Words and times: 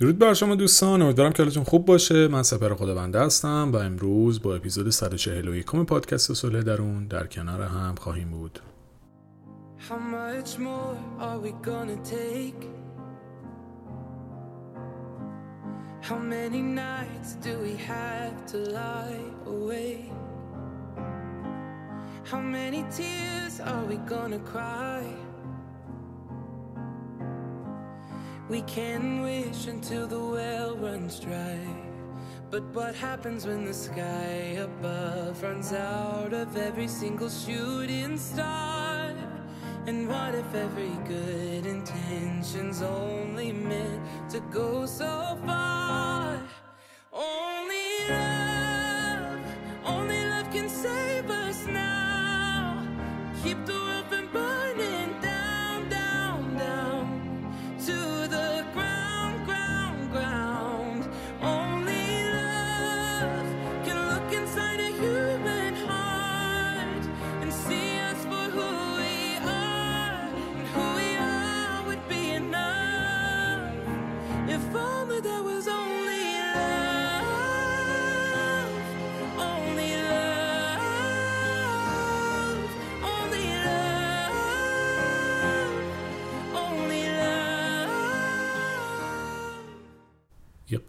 درود 0.00 0.18
بر 0.18 0.34
شما 0.34 0.54
دوستان 0.54 1.02
امیدوارم 1.02 1.32
که 1.32 1.42
حالتون 1.42 1.64
خوب 1.64 1.84
باشه. 1.84 2.28
من 2.28 2.42
سپر 2.42 2.74
خداونده 2.74 3.20
هستم 3.20 3.70
و 3.72 3.76
امروز 3.76 4.42
با 4.42 4.54
اپیزود 4.54 4.90
141 4.90 5.66
پادکست 5.66 6.32
صلح 6.32 6.60
درون 6.60 7.06
در 7.06 7.26
کنار 7.26 7.62
هم 7.62 7.94
خواهیم 7.94 8.30
بود. 8.30 8.60
How 22.30 22.40
many 22.56 22.82
tears 22.96 23.56
are 23.70 23.84
we 23.90 23.96
gonna 24.12 24.40
cry? 24.52 25.29
We 28.50 28.62
can 28.62 29.22
wish 29.22 29.68
until 29.68 30.08
the 30.08 30.18
well 30.18 30.76
runs 30.76 31.20
dry. 31.20 31.60
But 32.50 32.64
what 32.74 32.96
happens 32.96 33.46
when 33.46 33.64
the 33.64 33.72
sky 33.72 34.58
above 34.58 35.40
runs 35.40 35.72
out 35.72 36.32
of 36.32 36.56
every 36.56 36.88
single 36.88 37.30
shooting 37.30 38.18
star? 38.18 39.14
And 39.86 40.08
what 40.08 40.34
if 40.34 40.52
every 40.52 40.96
good 41.06 41.64
intention's 41.64 42.82
only 42.82 43.52
meant 43.52 44.30
to 44.30 44.40
go 44.50 44.84
so 44.84 45.38
far? 45.46 46.42
Only 47.12 48.08
love, 48.08 49.40
only 49.84 50.24
love 50.24 50.50
can 50.50 50.68
save 50.68 51.30
us 51.30 51.68
now. 51.68 52.84
Keep 53.44 53.64
the 53.64 53.89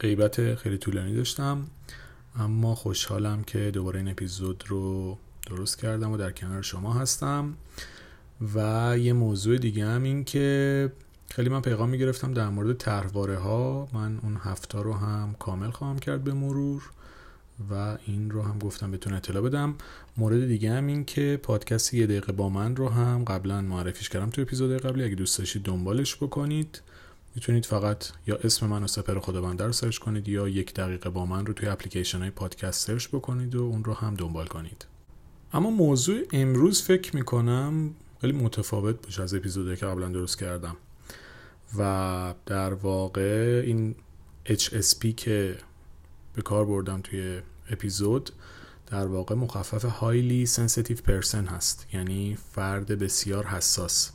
غیبت 0.01 0.55
خیلی 0.55 0.77
طولانی 0.77 1.15
داشتم 1.15 1.67
اما 2.35 2.75
خوشحالم 2.75 3.43
که 3.43 3.71
دوباره 3.71 3.99
این 3.99 4.07
اپیزود 4.07 4.63
رو 4.67 5.17
درست 5.47 5.79
کردم 5.79 6.11
و 6.11 6.17
در 6.17 6.31
کنار 6.31 6.61
شما 6.61 6.93
هستم. 6.93 7.53
و 8.55 8.97
یه 8.97 9.13
موضوع 9.13 9.57
دیگه 9.57 9.85
هم 9.85 10.03
این 10.03 10.23
که 10.23 10.91
خیلی 11.29 11.49
من 11.49 11.61
پیغام 11.61 11.89
می‌گرفتم 11.89 12.33
در 12.33 12.49
مورد 12.49 12.77
طرحواره 12.77 13.37
ها 13.37 13.87
من 13.93 14.19
اون 14.23 14.37
هفته 14.43 14.79
رو 14.79 14.93
هم 14.93 15.35
کامل 15.39 15.69
خواهم 15.69 15.99
کرد 15.99 16.23
به 16.23 16.33
مرور 16.33 16.91
و 17.71 17.97
این 18.05 18.31
رو 18.31 18.41
هم 18.41 18.59
گفتم 18.59 18.91
بهتون 18.91 19.13
اطلاع 19.13 19.43
بدم. 19.43 19.75
مورد 20.17 20.47
دیگه 20.47 20.71
هم 20.71 20.87
این 20.87 21.05
که 21.05 21.39
پادکست 21.43 21.93
یه 21.93 22.07
دقیقه 22.07 22.31
با 22.31 22.49
من 22.49 22.75
رو 22.75 22.89
هم 22.89 23.23
قبلا 23.23 23.61
معرفیش 23.61 24.09
کردم 24.09 24.29
تو 24.29 24.41
اپیزود 24.41 24.81
قبلی. 24.81 25.03
اگه 25.03 25.15
دوست 25.15 25.39
داشتید 25.39 25.63
دنبالش 25.63 26.15
بکنید. 26.15 26.81
می‌تونید 27.35 27.65
فقط 27.65 28.05
یا 28.27 28.35
اسم 28.35 28.67
من 28.67 28.83
و 28.83 28.87
سپر 28.87 29.19
خداونده 29.19 29.65
رو 29.65 29.71
سرچ 29.71 29.97
کنید 29.97 30.27
یا 30.27 30.47
یک 30.47 30.73
دقیقه 30.73 31.09
با 31.09 31.25
من 31.25 31.45
رو 31.45 31.53
توی 31.53 31.69
اپلیکیشن 31.69 32.19
های 32.19 32.29
پادکست 32.29 32.87
سرچ 32.87 33.07
بکنید 33.07 33.55
و 33.55 33.63
اون 33.63 33.83
رو 33.83 33.93
هم 33.93 34.13
دنبال 34.13 34.47
کنید. 34.47 34.85
اما 35.53 35.69
موضوع 35.69 36.21
امروز 36.33 36.81
فکر 36.81 37.15
می‌کنم 37.15 37.95
خیلی 38.21 38.33
متفاوت 38.33 39.05
باشه 39.05 39.23
از 39.23 39.33
اپیزودی 39.33 39.75
که 39.75 39.85
قبلا 39.85 40.09
درست 40.09 40.39
کردم. 40.39 40.77
و 41.77 42.33
در 42.45 42.73
واقع 42.73 43.61
این 43.65 43.95
HSP 44.45 45.13
که 45.17 45.57
به 46.35 46.41
کار 46.41 46.65
بردم 46.65 47.01
توی 47.01 47.41
اپیزود 47.69 48.31
در 48.87 49.07
واقع 49.07 49.35
مخفف 49.35 49.85
Highly 49.85 50.49
Sensitive 50.49 50.99
Person 51.07 51.51
هست. 51.51 51.87
یعنی 51.93 52.37
فرد 52.51 52.87
بسیار 52.87 53.45
حساس. 53.45 54.11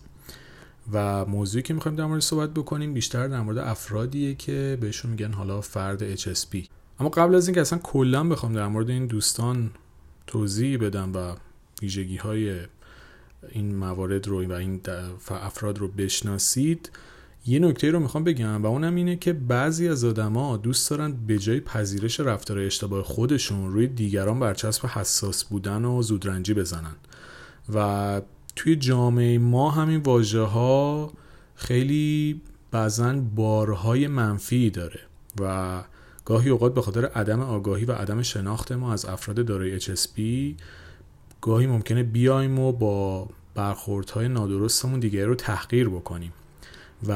و 0.93 1.25
موضوعی 1.25 1.63
که 1.63 1.75
می‌خوایم 1.75 1.97
در 1.97 2.07
مورد 2.07 2.21
صحبت 2.21 2.51
بکنیم 2.51 2.95
بیشتر 2.95 3.29
در 3.29 3.41
مورد 3.41 3.59
افرادیه 3.59 4.35
که 4.35 4.79
بهشون 4.81 5.11
میگن 5.11 5.33
حالا 5.33 5.61
فرد 5.61 6.17
HSP 6.17 6.57
اما 7.01 7.09
قبل 7.09 7.35
از 7.35 7.49
اینکه 7.49 7.61
اصلا 7.61 7.79
کلا 7.79 8.25
بخوام 8.25 8.53
در 8.53 8.67
مورد 8.69 8.91
این 8.91 9.07
دوستان 9.07 9.71
توضیح 10.27 10.79
بدم 10.79 11.13
و 11.15 11.35
ویژگی 11.83 12.17
های 12.17 12.61
این 13.49 13.77
موارد 13.77 14.29
رو 14.29 14.47
و 14.47 14.53
این 14.53 14.81
افراد 15.31 15.79
رو 15.79 15.89
بشناسید 15.89 16.91
یه 17.47 17.59
نکته 17.59 17.91
رو 17.91 18.01
می‌خوام 18.01 18.25
بگم 18.25 18.63
و 18.63 18.67
اونم 18.67 18.95
اینه 18.95 19.17
که 19.17 19.33
بعضی 19.33 19.89
از 19.89 20.05
آدما 20.05 20.57
دوست 20.57 20.91
دارن 20.91 21.13
به 21.27 21.39
جای 21.39 21.61
پذیرش 21.61 22.21
رفتار 22.21 22.59
اشتباه 22.59 23.03
خودشون 23.03 23.73
روی 23.73 23.87
دیگران 23.87 24.41
برچسب 24.41 24.87
حساس 24.87 25.45
بودن 25.45 25.85
و 25.85 26.03
زودرنجی 26.03 26.55
بزنن. 26.55 26.95
و 27.75 28.21
توی 28.57 28.77
جامعه 28.77 29.39
ما 29.39 29.71
همین 29.71 30.01
واژه 30.01 30.41
ها 30.41 31.13
خیلی 31.55 32.41
بعضا 32.71 33.13
بارهای 33.35 34.07
منفی 34.07 34.71
داره 34.71 35.01
و 35.41 35.83
گاهی 36.25 36.51
اوقات 36.51 36.75
به 36.75 36.83
خاطر 36.83 37.07
عدم 37.07 37.41
آگاهی 37.41 37.85
و 37.85 37.93
عدم 37.93 38.23
شناخت 38.23 38.73
ما 38.73 38.93
از 38.93 39.05
افراد 39.05 39.47
دارای 39.47 39.81
HSP 39.81 40.21
گاهی 41.41 41.67
ممکنه 41.67 42.03
بیایم 42.03 42.59
و 42.59 42.73
با 42.73 43.29
برخوردهای 43.55 44.29
نادرستمون 44.29 45.01
دیگه 45.01 45.27
رو 45.27 45.35
تحقیر 45.35 45.89
بکنیم 45.89 46.33
و 47.09 47.13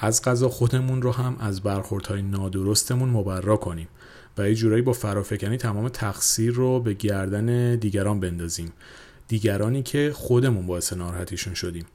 از 0.00 0.22
غذا 0.22 0.48
خودمون 0.48 1.02
رو 1.02 1.12
هم 1.12 1.36
از 1.40 1.60
برخوردهای 1.60 2.22
نادرستمون 2.22 3.08
مبرا 3.08 3.56
کنیم 3.56 3.88
و 4.38 4.48
یه 4.48 4.54
جورایی 4.54 4.82
با 4.82 4.92
فرافکنی 4.92 5.56
تمام 5.56 5.88
تقصیر 5.88 6.52
رو 6.52 6.80
به 6.80 6.94
گردن 6.94 7.76
دیگران 7.76 8.20
بندازیم. 8.20 8.72
دیگرانی 9.28 9.82
که 9.82 10.12
خودمون 10.14 10.66
باعث 10.66 10.92
ناراحتیشون 10.92 11.54
شدیم. 11.54 11.86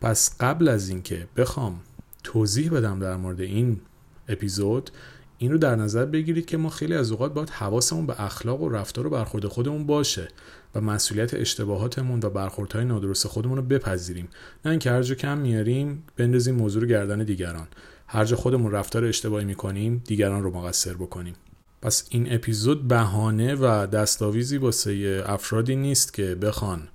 پس 0.00 0.36
قبل 0.40 0.68
از 0.68 0.88
اینکه 0.88 1.26
بخوام 1.36 1.80
توضیح 2.24 2.70
بدم 2.70 2.98
در 2.98 3.16
مورد 3.16 3.40
این 3.40 3.80
اپیزود 4.28 4.90
این 5.38 5.52
رو 5.52 5.58
در 5.58 5.76
نظر 5.76 6.04
بگیرید 6.04 6.46
که 6.46 6.56
ما 6.56 6.70
خیلی 6.70 6.94
از 6.94 7.10
اوقات 7.10 7.34
باید 7.34 7.50
حواسمون 7.50 8.06
به 8.06 8.24
اخلاق 8.24 8.62
و 8.62 8.68
رفتار 8.68 9.06
و 9.06 9.10
برخورد 9.10 9.46
خودمون 9.46 9.86
باشه 9.86 10.28
و 10.74 10.80
مسئولیت 10.80 11.34
اشتباهاتمون 11.34 12.20
و 12.22 12.30
برخوردهای 12.30 12.84
نادرست 12.84 13.26
خودمون 13.26 13.56
رو 13.56 13.62
بپذیریم. 13.62 14.28
نه 14.64 14.70
اینکه 14.70 14.90
هر 14.90 15.02
جا 15.02 15.14
کم 15.14 15.38
میاریم 15.38 16.02
بندازیم 16.16 16.54
موضوع 16.54 16.82
رو 16.82 16.88
گردن 16.88 17.24
دیگران. 17.24 17.68
هر 18.06 18.24
جا 18.24 18.36
خودمون 18.36 18.72
رفتار 18.72 19.04
اشتباهی 19.04 19.44
می‌کنیم 19.44 20.02
دیگران 20.06 20.42
رو 20.42 20.50
مقصر 20.50 20.94
بکنیم. 20.94 21.34
پس 21.82 22.06
این 22.10 22.34
اپیزود 22.34 22.88
بهانه 22.88 23.54
و 23.54 23.86
دستاویزی 23.86 24.56
واسه 24.56 25.22
افرادی 25.26 25.76
نیست 25.76 26.14
که 26.14 26.34
بخوان 26.34 26.88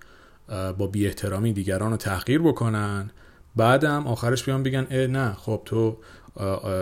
با 0.78 0.88
بی 0.88 1.08
احترامی 1.08 1.54
دیگران 1.54 1.92
رو 1.92 1.98
تحقیر 1.98 2.42
بکنن. 2.42 3.12
بعدم 3.56 4.08
آخرش 4.08 4.44
بیان 4.44 4.64
بگن 4.64 4.88
اه 4.92 5.08
نه 5.08 5.34
خب 5.34 5.62
تو 5.66 5.98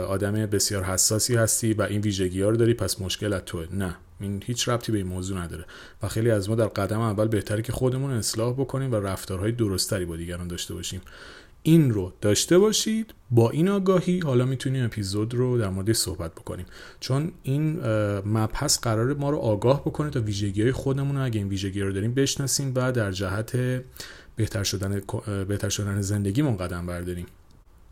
آدم 0.07 0.33
بسیار 0.33 0.83
حساسی 0.83 1.35
هستی 1.35 1.73
و 1.73 1.81
این 1.81 2.01
ویژگی 2.01 2.41
رو 2.41 2.57
داری 2.57 2.73
پس 2.73 3.01
مشکل 3.01 3.33
از 3.33 3.41
توه. 3.45 3.67
نه 3.71 3.95
این 4.19 4.43
هیچ 4.45 4.69
ربطی 4.69 4.91
به 4.91 4.97
این 4.97 5.07
موضوع 5.07 5.39
نداره. 5.39 5.65
و 6.03 6.07
خیلی 6.07 6.31
از 6.31 6.49
ما 6.49 6.55
در 6.55 6.67
قدم 6.67 6.99
اول 6.99 7.27
بهتره 7.27 7.61
که 7.61 7.71
خودمون 7.71 8.11
اصلاح 8.11 8.53
بکنیم 8.53 8.91
و 8.91 8.95
رفتارهای 8.95 9.51
درستری 9.51 10.05
با 10.05 10.15
دیگران 10.15 10.47
داشته 10.47 10.73
باشیم. 10.73 11.01
این 11.63 11.91
رو 11.91 12.13
داشته 12.21 12.59
باشید. 12.59 13.13
با 13.31 13.49
این 13.49 13.69
آگاهی 13.69 14.19
حالا 14.19 14.45
می‌تونیم 14.45 14.85
اپیزود 14.85 15.33
رو 15.33 15.57
در 15.57 15.69
مورد 15.69 15.93
صحبت 15.93 16.31
بکنیم. 16.31 16.65
چون 16.99 17.31
این 17.43 17.79
مبحث 18.25 18.79
قرار 18.79 19.13
ما 19.13 19.29
رو 19.29 19.37
آگاه 19.37 19.81
بکنه 19.81 20.09
تا 20.09 20.21
ویژگی 20.21 20.61
های 20.61 20.71
خودمون 20.71 21.15
رو 21.15 21.23
اگه 21.23 21.39
این 21.39 21.47
ویژگی 21.47 21.81
رو 21.81 21.91
داریم 21.91 22.13
بشناسیم 22.13 22.71
و 22.75 22.91
در 22.91 23.11
جهت 23.11 23.83
بهتر 24.35 24.63
شدن 24.63 25.01
بهتر 25.47 25.69
شدن 25.69 26.01
زندگیمون 26.01 26.57
قدم 26.57 26.85
برداریم. 26.85 27.25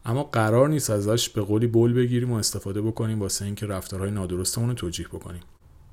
اما 0.05 0.23
قرار 0.23 0.69
نیست 0.69 0.89
ازش 0.89 1.29
به 1.29 1.41
قولی 1.41 1.67
بول 1.67 1.93
بگیریم 1.93 2.31
و 2.31 2.35
استفاده 2.35 2.81
بکنیم 2.81 3.19
واسه 3.19 3.45
اینکه 3.45 3.65
رفتارهای 3.65 4.11
نادرستمون 4.11 4.69
رو 4.69 4.75
توجیه 4.75 5.07
بکنیم. 5.07 5.41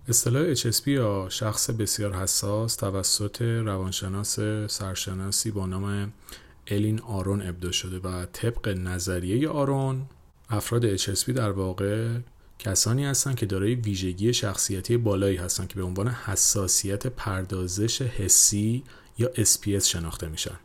اصطلاح 0.08 0.54
HSP 0.54 0.86
یا 0.86 1.26
شخص 1.30 1.70
بسیار 1.70 2.12
حساس 2.12 2.76
توسط 2.76 3.42
روانشناس 3.42 4.40
سرشناسی 4.66 5.50
با 5.50 5.66
نام 5.66 6.12
الین 6.66 7.00
آرون 7.00 7.42
ابدا 7.42 7.72
شده 7.72 7.98
و 7.98 8.26
طبق 8.32 8.68
نظریه 8.68 9.48
آرون 9.48 10.06
افراد 10.50 10.96
HSP 10.96 11.30
در 11.30 11.50
واقع 11.50 12.18
کسانی 12.58 13.04
هستند 13.04 13.36
که 13.36 13.46
دارای 13.46 13.74
ویژگی 13.74 14.34
شخصیتی 14.34 14.96
بالایی 14.96 15.36
هستند 15.36 15.68
که 15.68 15.74
به 15.74 15.82
عنوان 15.82 16.08
حساسیت 16.08 17.06
پردازش 17.06 18.02
حسی 18.02 18.84
یا 19.18 19.30
SPS 19.34 19.84
شناخته 19.84 20.28
میشن. 20.28 20.58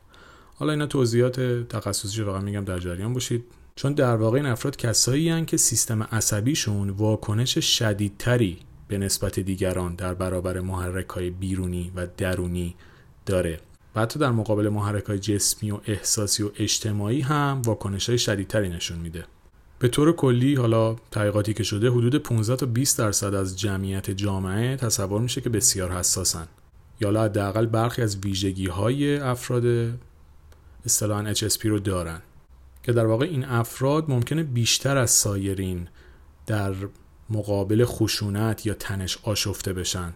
حالا 0.56 0.72
اینا 0.72 0.86
توضیحات 0.86 1.40
تخصصی 1.70 2.24
فقط 2.24 2.44
میگم 2.44 2.66
در 2.66 2.80
جریان 2.80 3.14
باشید. 3.14 3.44
چون 3.76 3.94
در 3.94 4.16
واقع 4.16 4.38
این 4.38 4.46
افراد 4.46 4.76
کسایی 4.76 5.30
هن 5.30 5.46
که 5.46 5.58
سیستم 5.58 6.04
عصبیشون 6.04 6.90
واکنش 6.90 7.58
شدیدتری 7.58 8.60
به 8.88 8.98
نسبت 8.98 9.40
دیگران 9.40 9.96
در 9.96 10.14
برابر 10.14 10.60
محرک 10.60 11.10
های 11.10 11.30
بیرونی 11.30 11.92
و 11.96 12.08
درونی 12.18 12.76
داره. 13.26 13.60
و 14.00 14.02
حتی 14.02 14.20
در 14.20 14.32
مقابل 14.32 14.70
محرک 14.70 15.04
های 15.04 15.20
جسمی 15.20 15.72
و 15.72 15.80
احساسی 15.86 16.44
و 16.44 16.52
اجتماعی 16.60 17.22
هم 17.22 17.62
واکنش 17.66 18.10
های 18.10 18.18
شدیدتری 18.18 18.70
نشون 18.70 18.98
میده. 18.98 19.26
به 19.80 19.88
طور 19.88 20.12
کلی 20.12 20.56
حالا 20.56 20.96
تحقیقاتی 21.12 21.54
که 21.54 21.64
شده 21.64 21.90
حدود 21.90 22.16
15 22.16 22.56
تا 22.56 22.66
20 22.66 22.98
درصد 22.98 23.34
از 23.34 23.60
جمعیت 23.60 24.12
جامعه 24.12 24.76
تصور 24.76 25.22
میشه 25.22 25.42
که 25.42 25.50
بسیار 25.50 25.92
حساسن. 25.92 26.48
یا 27.02 27.24
حداقل 27.24 27.66
برخی 27.66 28.02
از 28.02 28.18
ویژگی 28.18 28.68
های 28.68 29.18
افراد 29.18 29.94
اصطلاحا 30.86 31.34
HSP 31.34 31.66
رو 31.66 31.80
دارن. 31.80 32.22
که 32.84 32.94
در 32.94 33.06
واقع 33.06 33.26
این 33.26 33.46
افراد 33.46 34.06
ممکنه 34.12 34.44
بیشتر 34.44 34.98
از 34.98 35.12
سایرین 35.12 35.88
در 36.48 36.74
مقابل 37.30 37.86
خشونت 37.86 38.66
یا 38.66 38.74
تنش 38.74 39.18
آشفته 39.24 39.74
بشن. 39.74 40.14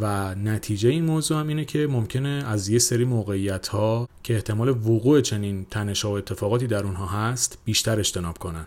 و 0.00 0.34
نتیجه 0.34 0.88
این 0.88 1.04
موضوع 1.04 1.40
هم 1.40 1.48
اینه 1.48 1.64
که 1.64 1.86
ممکنه 1.86 2.28
از 2.28 2.68
یه 2.68 2.78
سری 2.78 3.04
موقعیت 3.04 3.68
ها 3.68 4.08
که 4.22 4.34
احتمال 4.34 4.68
وقوع 4.68 5.20
چنین 5.20 5.66
تنش 5.70 6.04
و 6.04 6.08
اتفاقاتی 6.08 6.66
در 6.66 6.84
اونها 6.84 7.06
هست 7.06 7.58
بیشتر 7.64 7.98
اجتناب 7.98 8.38
کنن 8.38 8.66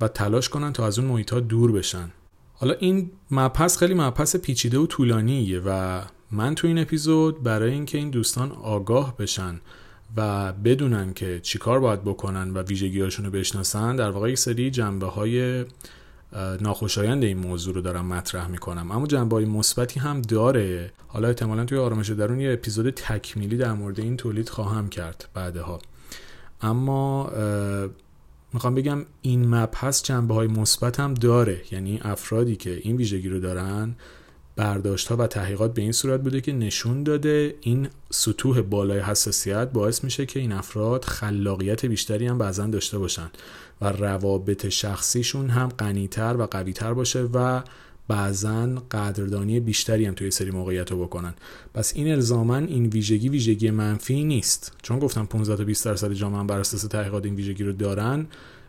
و 0.00 0.08
تلاش 0.08 0.48
کنن 0.48 0.72
تا 0.72 0.86
از 0.86 0.98
اون 0.98 1.08
محیط 1.08 1.32
ها 1.32 1.40
دور 1.40 1.72
بشن. 1.72 2.10
حالا 2.54 2.74
این 2.74 3.10
مبحث 3.30 3.78
خیلی 3.78 3.94
مبحث 3.94 4.36
پیچیده 4.36 4.78
و 4.78 4.86
طولانیه 4.86 5.60
و 5.66 6.02
من 6.30 6.54
تو 6.54 6.66
این 6.66 6.78
اپیزود 6.78 7.42
برای 7.42 7.72
اینکه 7.72 7.98
این 7.98 8.10
دوستان 8.10 8.52
آگاه 8.52 9.16
بشن 9.16 9.60
و 10.16 10.52
بدونن 10.52 11.14
که 11.14 11.40
چیکار 11.42 11.80
باید 11.80 12.04
بکنن 12.04 12.50
و 12.50 12.62
ویژگیهاشون 12.62 13.24
رو 13.24 13.30
بشناسن 13.30 13.96
در 13.96 14.10
واقع 14.10 14.30
یک 14.30 14.38
سری 14.38 14.70
جنبه 14.70 15.06
های 15.06 15.64
ناخوشایند 16.60 17.24
این 17.24 17.38
موضوع 17.38 17.74
رو 17.74 17.80
دارم 17.80 18.06
مطرح 18.06 18.48
می‌کنم. 18.48 18.90
اما 18.90 19.06
جنبه 19.06 19.46
مثبتی 19.46 20.00
هم 20.00 20.22
داره. 20.22 20.92
حالا 21.08 21.28
احتمالا 21.28 21.64
توی 21.64 21.78
آرامش 21.78 22.10
درون 22.10 22.40
یه 22.40 22.52
اپیزود 22.52 22.90
تکمیلی 22.90 23.56
در 23.56 23.72
مورد 23.72 24.00
این 24.00 24.16
تولید 24.16 24.48
خواهم 24.48 24.88
کرد 24.88 25.28
بعدها. 25.34 25.78
اما 26.62 27.30
می‌خوام 28.52 28.74
بگم 28.74 29.04
این 29.22 29.54
مبحث 29.54 30.02
جنبه 30.02 30.34
های 30.34 30.48
مثبت 30.48 31.00
هم 31.00 31.14
داره. 31.14 31.62
یعنی 31.70 32.00
افرادی 32.02 32.56
که 32.56 32.80
این 32.82 32.96
ویژگی 32.96 33.28
رو 33.28 33.40
دارن 33.40 33.94
برداشت 34.56 35.08
ها 35.08 35.16
و 35.16 35.26
تحقیقات 35.26 35.74
به 35.74 35.82
این 35.82 35.92
صورت 35.92 36.20
بوده 36.20 36.40
که 36.40 36.52
نشون 36.52 37.02
داده 37.02 37.54
این 37.60 37.88
سطوح 38.10 38.60
بالای 38.60 38.98
حساسیت 38.98 39.70
باعث 39.72 40.04
میشه 40.04 40.26
که 40.26 40.40
این 40.40 40.52
افراد 40.52 41.04
خلاقیت 41.04 41.86
بیشتری 41.86 42.26
هم 42.26 42.38
بعضا 42.38 42.66
داشته 42.66 42.98
باشن. 42.98 43.30
و 43.80 43.92
روابط 43.92 44.68
شخصیشون 44.68 45.50
هم 45.50 45.68
غنیتر 45.68 46.36
و 46.38 46.46
قویتر 46.46 46.94
باشه 46.94 47.22
و 47.22 47.62
بعضا 48.08 48.82
قدردانی 48.90 49.60
بیشتری 49.60 50.06
هم 50.06 50.14
توی 50.14 50.30
سری 50.30 50.50
موقعیت 50.50 50.90
رو 50.90 51.04
بکنن. 51.04 51.34
پس 51.74 51.92
این 51.96 52.12
الزامن 52.12 52.66
این 52.66 52.86
ویژگی 52.86 53.28
ویژگی 53.28 53.70
منفی 53.70 54.24
نیست. 54.24 54.72
چون 54.82 54.98
گفتم 54.98 55.26
15 55.26 55.56
تا 55.56 55.64
20 55.64 55.84
درصد 55.84 56.12
جامعه 56.12 56.44
بر 56.44 56.60
اساس 56.60 56.82
تحقیقات 56.82 57.24
این 57.24 57.34
ویژگی 57.34 57.64
رو 57.64 57.72
دارن 57.72 58.26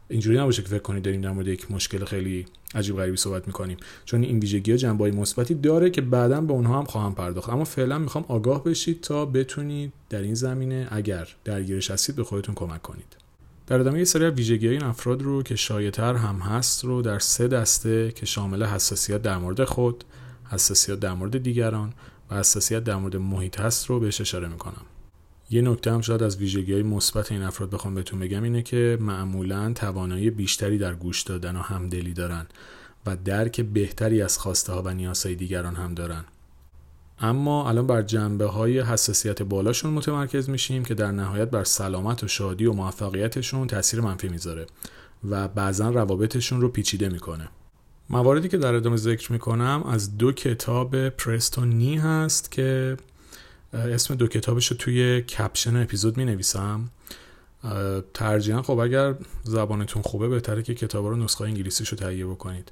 اینجوری 0.09 0.37
نباشه 0.37 0.61
که 0.61 0.67
فکر 0.67 0.79
کنید 0.79 1.03
داریم 1.03 1.21
در 1.21 1.31
مورد 1.31 1.47
یک 1.47 1.71
مشکل 1.71 2.05
خیلی 2.05 2.45
عجیب 2.75 2.95
غریبی 2.95 3.17
صحبت 3.17 3.47
می‌کنیم. 3.47 3.77
چون 4.05 4.23
این 4.23 4.39
ویژگی 4.39 4.71
ها 4.71 4.77
جنبه 4.77 5.11
مثبتی 5.11 5.53
داره 5.53 5.89
که 5.89 6.01
بعدا 6.01 6.41
به 6.41 6.53
اونها 6.53 6.79
هم 6.79 6.85
خواهم 6.85 7.15
پرداخت. 7.15 7.49
اما 7.49 7.63
فعلا 7.63 7.97
می‌خوام 7.97 8.25
آگاه 8.27 8.63
بشید 8.63 9.01
تا 9.01 9.25
بتونید 9.25 9.93
در 10.09 10.21
این 10.21 10.33
زمینه 10.33 10.87
اگر 10.91 11.27
درگیرش 11.45 11.91
هستید 11.91 12.15
به 12.15 12.23
خودتون 12.23 12.55
کمک 12.55 12.81
کنید. 12.81 13.28
در 13.69 13.79
ادامه 13.79 13.99
یه 13.99 14.05
سری 14.05 14.25
از 14.25 14.33
ویژگی 14.33 14.67
این 14.67 14.83
افراد 14.83 15.21
رو 15.21 15.43
که 15.43 15.55
شایعتر 15.55 16.15
هم 16.15 16.35
هست 16.35 16.85
رو 16.85 17.01
در 17.01 17.19
سه 17.19 17.47
دسته 17.47 18.11
که 18.11 18.25
شامل 18.25 18.63
حساسیت 18.63 19.21
در 19.21 19.37
مورد 19.37 19.63
خود 19.63 20.03
حساسیت 20.51 20.99
در 20.99 21.13
مورد 21.13 21.37
دیگران 21.43 21.93
و 22.29 22.35
حساسیت 22.35 22.83
در 22.83 22.95
مورد 22.95 23.15
محیط 23.15 23.59
هست 23.59 23.85
رو 23.85 23.99
بهش 23.99 24.21
اشاره 24.21 24.47
می‌کنم. 24.47 24.85
یه 25.49 25.61
نکته 25.61 25.91
هم 25.91 26.01
شاید 26.01 26.23
از 26.23 26.37
ویژگی 26.37 26.73
های 26.73 26.83
مثبت 26.83 27.31
این 27.31 27.41
افراد 27.41 27.69
بخوام 27.69 27.95
بهتون 27.95 28.19
بگم 28.19 28.43
اینه 28.43 28.61
که 28.61 28.97
معمولا 29.01 29.73
توانایی 29.73 30.29
بیشتری 30.29 30.77
در 30.77 30.93
گوش 30.93 31.21
دادن 31.21 31.55
و 31.55 31.59
همدلی 31.59 32.13
دارن 32.13 32.45
و 33.05 33.15
درک 33.25 33.61
بهتری 33.61 34.21
از 34.21 34.37
خواسته 34.37 34.73
ها 34.73 34.81
و 34.81 34.93
نیازهای 34.93 35.35
دیگران 35.35 35.75
هم 35.75 35.93
دارن. 35.93 36.25
اما 37.21 37.69
الان 37.69 37.87
بر 37.87 38.01
جنبه 38.01 38.45
های 38.45 38.79
حساسیت 38.79 39.41
بالاشون 39.41 39.93
متمرکز 39.93 40.49
میشیم 40.49 40.85
که 40.85 40.93
در 40.93 41.11
نهایت 41.11 41.49
بر 41.49 41.63
سلامت 41.63 42.23
و 42.23 42.27
شادی 42.27 42.65
و 42.65 42.73
موفقیتشون 42.73 43.67
تاثیر 43.67 44.01
منفی 44.01 44.27
می‌ذاره 44.27 44.65
و 45.29 45.47
بعضا 45.47 45.89
روابطشون 45.89 46.61
رو 46.61 46.69
پیچیده 46.69 47.09
می‌کنه. 47.09 47.49
مواردی 48.09 48.47
که 48.47 48.57
در 48.57 48.73
ادامه 48.73 48.97
ذکر 48.97 49.31
می‌کنم 49.31 49.83
از 49.83 50.17
دو 50.17 50.31
کتاب 50.31 51.09
پرستون 51.09 51.69
نی 51.69 51.97
هست 51.97 52.51
که 52.51 52.97
اسم 53.73 54.15
دو 54.15 54.27
کتابش 54.27 54.67
رو 54.67 54.77
توی 54.77 55.21
کپشن 55.21 55.75
اپیزود 55.75 56.17
می 56.17 56.25
نویسم 56.25 56.89
ترجیحاً 58.13 58.61
خب 58.61 58.79
اگر 58.79 59.15
زبانتون 59.43 60.01
خوبه 60.01 60.27
بهتره 60.27 60.63
که 60.63 60.73
کتاب 60.75 61.05
رو 61.05 61.15
نسخه 61.15 61.43
انگلیسیش 61.43 61.89
رو 61.89 61.97
تهیه 61.97 62.25
بکنید. 62.25 62.71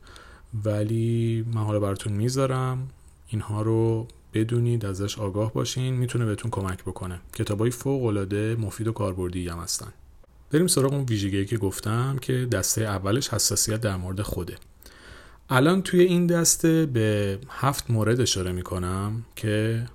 ولی 0.66 1.46
من 1.54 1.62
حالا 1.62 1.80
براتون 1.80 2.14
می‌ذارم. 2.14 2.90
اینها 3.28 3.62
رو 3.62 4.08
بدونید 4.34 4.86
ازش 4.86 5.20
آگاه 5.20 5.54
باشین 5.54 5.94
می‌تونه 5.94 6.26
بهتون 6.26 6.52
کمک 6.52 6.84
بکنه. 6.84 7.20
کتابای 7.34 7.72
فوق 7.72 8.04
العاده 8.04 8.56
مفید 8.56 8.88
و 8.88 8.92
کاربردی 8.92 9.48
هم 9.48 9.60
هستن. 9.60 9.94
بریم 10.52 10.68
سراغ 10.68 10.94
اون 10.94 11.04
ویژگی 11.04 11.46
که 11.46 11.58
گفتم 11.58 12.18
که 12.22 12.34
دسته 12.52 12.82
اولش 12.82 13.30
حساسیت 13.30 13.82
در 13.82 13.96
مورد 13.96 14.22
خوده. 14.22 14.56
الان 15.50 15.82
توی 15.82 16.02
این 16.02 16.28
دسته 16.28 16.86
به 16.86 17.40
هفت 17.50 17.92
مورد 17.92 18.22
اشاره 18.22 18.52
می‌کنم 18.52 19.26
که 19.36 19.86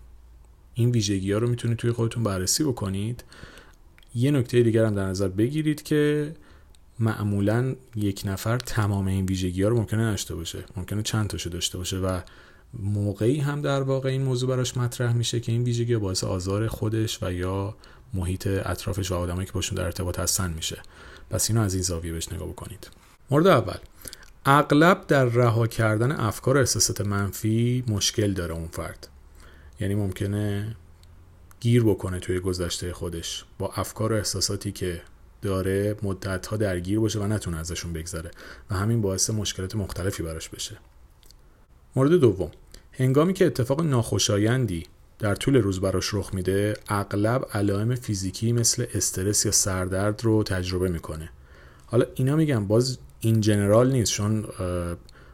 این 0.75 0.90
ویژگی 0.90 1.32
ها 1.32 1.38
رو 1.38 1.49
می‌تونید 1.49 1.78
توی 1.78 1.93
خودتون 1.93 2.23
بررسی 2.23 2.64
بکنید. 2.64 3.25
یه 4.14 4.31
نکته 4.31 4.62
دیگر 4.62 4.85
هم 4.85 4.94
در 4.94 5.06
نظر 5.06 5.28
بگیرید 5.28 5.82
که 5.82 6.32
معمولا 6.99 7.75
یک 7.96 8.23
نفر 8.25 8.58
تمام 8.58 9.06
این 9.06 9.26
ویژگی 9.26 9.62
ها 9.62 9.69
رو 9.69 9.76
ممکنه 9.76 10.12
نشته 10.12 10.35
باشه. 10.35 10.64
ممکنه 10.76 11.02
چند 11.02 11.26
تاشو 11.26 11.50
داشته 11.50 11.78
باشه 11.78 11.99
و 11.99 12.20
موقعی 12.78 13.38
هم 13.38 13.62
در 13.62 13.82
واقع 13.82 14.08
این 14.08 14.22
موضوع 14.22 14.48
براش 14.48 14.76
مطرح 14.76 15.12
میشه 15.12 15.40
که 15.40 15.52
این 15.52 15.62
ویژگی 15.62 15.96
باعث 15.96 16.24
آزار 16.24 16.69
خودش 16.69 17.22
و 17.22 17.32
یا 17.32 17.74
محیط 18.14 18.46
اطرافش 18.46 19.12
و 19.12 19.14
آدمایی 19.14 19.46
که 19.46 19.52
باشون 19.52 19.78
در 19.78 19.84
ارتباط 19.84 20.19
هستن 20.19 20.52
میشه. 20.52 20.82
پس 21.30 21.50
اینو 21.50 21.62
از 21.62 21.74
این 21.74 21.82
زاویه 21.82 22.12
بهش 22.12 22.32
نگاه 22.32 22.48
بکنید. 22.48 22.90
مورد 23.30 23.46
اول. 23.46 23.78
اغلب 24.46 25.06
در 25.06 25.24
رها 25.24 25.66
کردن 25.66 26.12
افکار 26.12 26.56
و 26.56 26.60
احساسات 26.60 27.00
منفی 27.00 27.85
مشکل 27.88 28.32
داره 28.32 28.54
اون 28.54 28.68
فرد. 28.68 29.08
یعنی 29.80 29.94
ممکنه 29.94 30.76
گیر 31.61 31.85
بکنه 31.85 32.20
توی 32.20 32.40
گذشته 32.40 32.92
خودش 32.92 33.44
با 33.58 33.73
افکار 33.76 34.12
و 34.12 34.16
احساساتی 34.16 34.73
که 34.73 35.02
داره 35.42 35.97
مدت 36.02 36.47
ها 36.47 36.56
درگیر 36.56 37.00
باشه 37.00 37.20
و 37.20 37.26
نتونه 37.26 37.56
ازشون 37.56 37.92
بگذره 37.92 38.30
و 38.70 38.75
همین 38.75 39.02
باعث 39.02 39.30
مشکلات 39.30 39.75
مختلفی 39.75 40.23
براش 40.23 40.49
بشه. 40.49 40.78
مورد 41.97 42.12
دوم. 42.12 42.50
هنگامی 42.94 43.32
که 43.32 43.46
اتفاق 43.46 43.80
ناخوشایندی 43.80 44.87
در 45.18 45.34
طول 45.34 45.56
روز 45.56 45.80
براش 45.80 46.14
رخ 46.14 46.34
میده 46.34 46.75
اغلب 46.88 47.46
علائم 47.54 47.94
فیزیکی 47.94 48.52
مثل 48.52 48.87
استرس 48.94 49.46
یا 49.46 49.52
سردرد 49.52 50.25
رو 50.25 50.42
تجربه 50.42 50.88
می‌کنه. 50.88 51.30
حالا 51.87 52.06
اینا 52.14 52.37
میگم 52.37 52.66
باز 52.66 52.99
این 53.20 53.40
جنرال 53.40 53.92
نیست 53.92 54.12
چون 54.12 54.44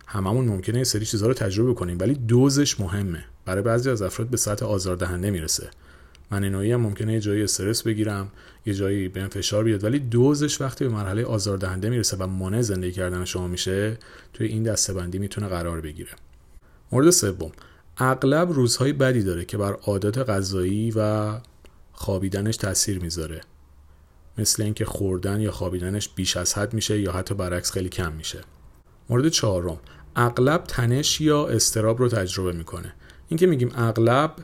هممون 0.07 0.45
ممکنه 0.45 0.79
یه 0.79 0.85
سری 0.85 1.07
چیزها 1.07 1.29
رو 1.29 1.35
تجربه 1.35 1.75
کنیم 1.75 1.99
ولی 2.01 2.15
دوزش 2.15 2.81
مهمه. 2.81 3.25
برای 3.45 3.63
بعضی 3.63 3.91
از 3.91 4.03
افراد 4.03 4.29
به 4.29 4.37
سطح 4.37 4.67
آزاردهنده 4.67 5.31
می‌رسه. 5.31 5.71
من 6.31 6.45
اینایی 6.45 6.73
هم 6.73 6.81
ممکنه 6.81 7.13
یه 7.13 7.21
جایی 7.21 7.43
استرس 7.43 7.83
بگیرم 7.83 8.29
یه 8.67 8.75
جایی 8.75 9.09
به 9.09 9.29
فشار 9.29 9.65
بیاد 9.65 9.85
ولی 9.85 9.99
دوزش 9.99 10.61
وقتی 10.61 10.85
به 10.85 10.91
مرحله 10.91 11.25
آزاردهنده 11.25 11.91
می‌رسه 11.91 12.17
و 12.17 12.27
مانع 12.27 12.63
زندگی 12.63 12.93
کردن 12.93 13.25
شما 13.25 13.49
میشه 13.49 13.99
توی 14.33 14.47
این 14.47 14.63
دسته 14.63 15.07
می‌تونه 15.07 15.49
قرار 15.49 15.81
بگیره. 15.81 16.11
مورد 16.93 17.11
سوم. 17.11 17.53
اغلب 17.99 18.53
روزهای 18.53 18.93
بدی 18.93 19.23
داره 19.23 19.45
که 19.45 19.57
بر 19.57 19.73
عادات 19.73 20.19
غذایی 20.19 20.93
و 20.97 21.33
خوابیدنش 21.93 22.57
تاثیر 22.57 22.99
می‌ذاره. 22.99 23.41
مثل 24.39 24.63
اینکه 24.63 24.85
خوردن 24.85 25.41
یا 25.41 25.53
خوابیدنش 25.53 26.09
بیش 26.09 26.37
از 26.37 26.55
حد 26.55 26.75
میشه 26.75 27.01
یا 27.01 27.13
حتی 27.13 27.35
برعکس 27.35 27.73
خیلی 27.73 27.89
کم 27.89 28.13
میشه. 28.13 28.41
مورد 29.11 29.29
چهارم. 29.29 29.79
اغلب 30.17 30.65
تنش 30.65 31.21
یا 31.21 31.49
استراب 31.49 31.99
رو 31.99 32.09
تجربه 32.09 32.53
می‌کنه. 32.53 32.95
این 33.29 33.39
که 33.39 33.47
میگیم 33.47 33.71
اغلب 33.75 34.35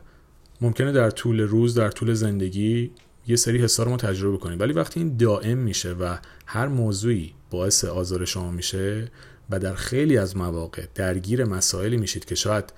ممکنه 0.60 0.92
در 0.92 1.10
طول 1.10 1.40
روز 1.40 1.74
در 1.74 1.90
طول 1.90 2.14
زندگی 2.14 2.90
یه 3.26 3.36
سری 3.36 3.58
حسا 3.58 3.82
رو 3.82 3.90
ما 3.90 3.96
تجربه 3.96 4.38
کنیم. 4.38 4.60
ولی 4.60 4.72
وقتی 4.72 5.00
این 5.00 5.16
دائم 5.16 5.58
میشه 5.58 5.92
و 5.92 6.16
هر 6.46 6.68
موضوعی 6.68 7.34
باعث 7.50 7.84
آزار 7.84 8.24
شما 8.24 8.50
میشه 8.50 9.10
و 9.50 9.58
در 9.58 9.74
خیلی 9.74 10.18
از 10.18 10.36
مواقع 10.36 10.86
درگیر 10.94 11.44
مسائلی 11.44 11.96
میشید 11.96 12.24
که 12.24 12.34
شاید 12.34 12.72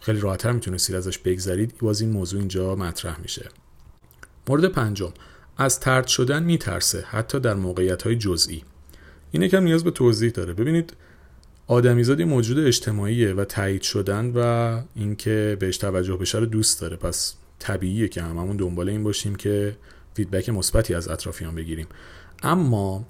خیلی 0.00 0.20
راحتتر 0.20 0.52
می‌تونستید 0.52 0.96
ازش 0.96 1.18
بگذرید 1.18 1.78
باز 1.78 2.00
این 2.00 2.10
موضوع 2.10 2.40
اینجا 2.40 2.74
مطرح 2.74 3.20
میشه. 3.20 3.48
مورد 4.48 4.64
پنجم 4.64 5.12
از 5.56 5.80
ترد 5.80 6.06
شدن 6.06 6.42
میترسه 6.42 7.00
حتی 7.00 7.40
در 7.40 7.54
موقعیت 7.54 8.02
های 8.02 8.16
جزئی 8.16 8.64
این 9.30 9.42
یکم 9.42 9.62
نیاز 9.62 9.84
به 9.84 9.90
توضیح 9.90 10.30
داره. 10.30 10.52
ببینید 10.52 10.92
آدمیزاد 11.66 12.22
موجود 12.22 12.58
اجتماعیه 12.58 13.34
و 13.34 13.44
تایید 13.44 13.82
شدن 13.82 14.32
و 14.34 14.80
اینکه 14.94 15.56
بهش 15.60 15.76
توجه 15.76 16.16
بشه 16.16 16.38
رو 16.38 16.46
دوست 16.46 16.80
داره. 16.80 16.96
پس 16.96 17.34
طبیعیه 17.58 18.08
که 18.08 18.22
هممون 18.22 18.56
دنبال 18.56 18.88
این 18.88 19.04
باشیم 19.04 19.36
که 19.36 19.76
فیدبک 20.14 20.48
مثبتی 20.48 20.94
از 20.94 21.08
اطرافیان 21.08 21.54
بگیریم. 21.54 21.86
اما 22.42 23.06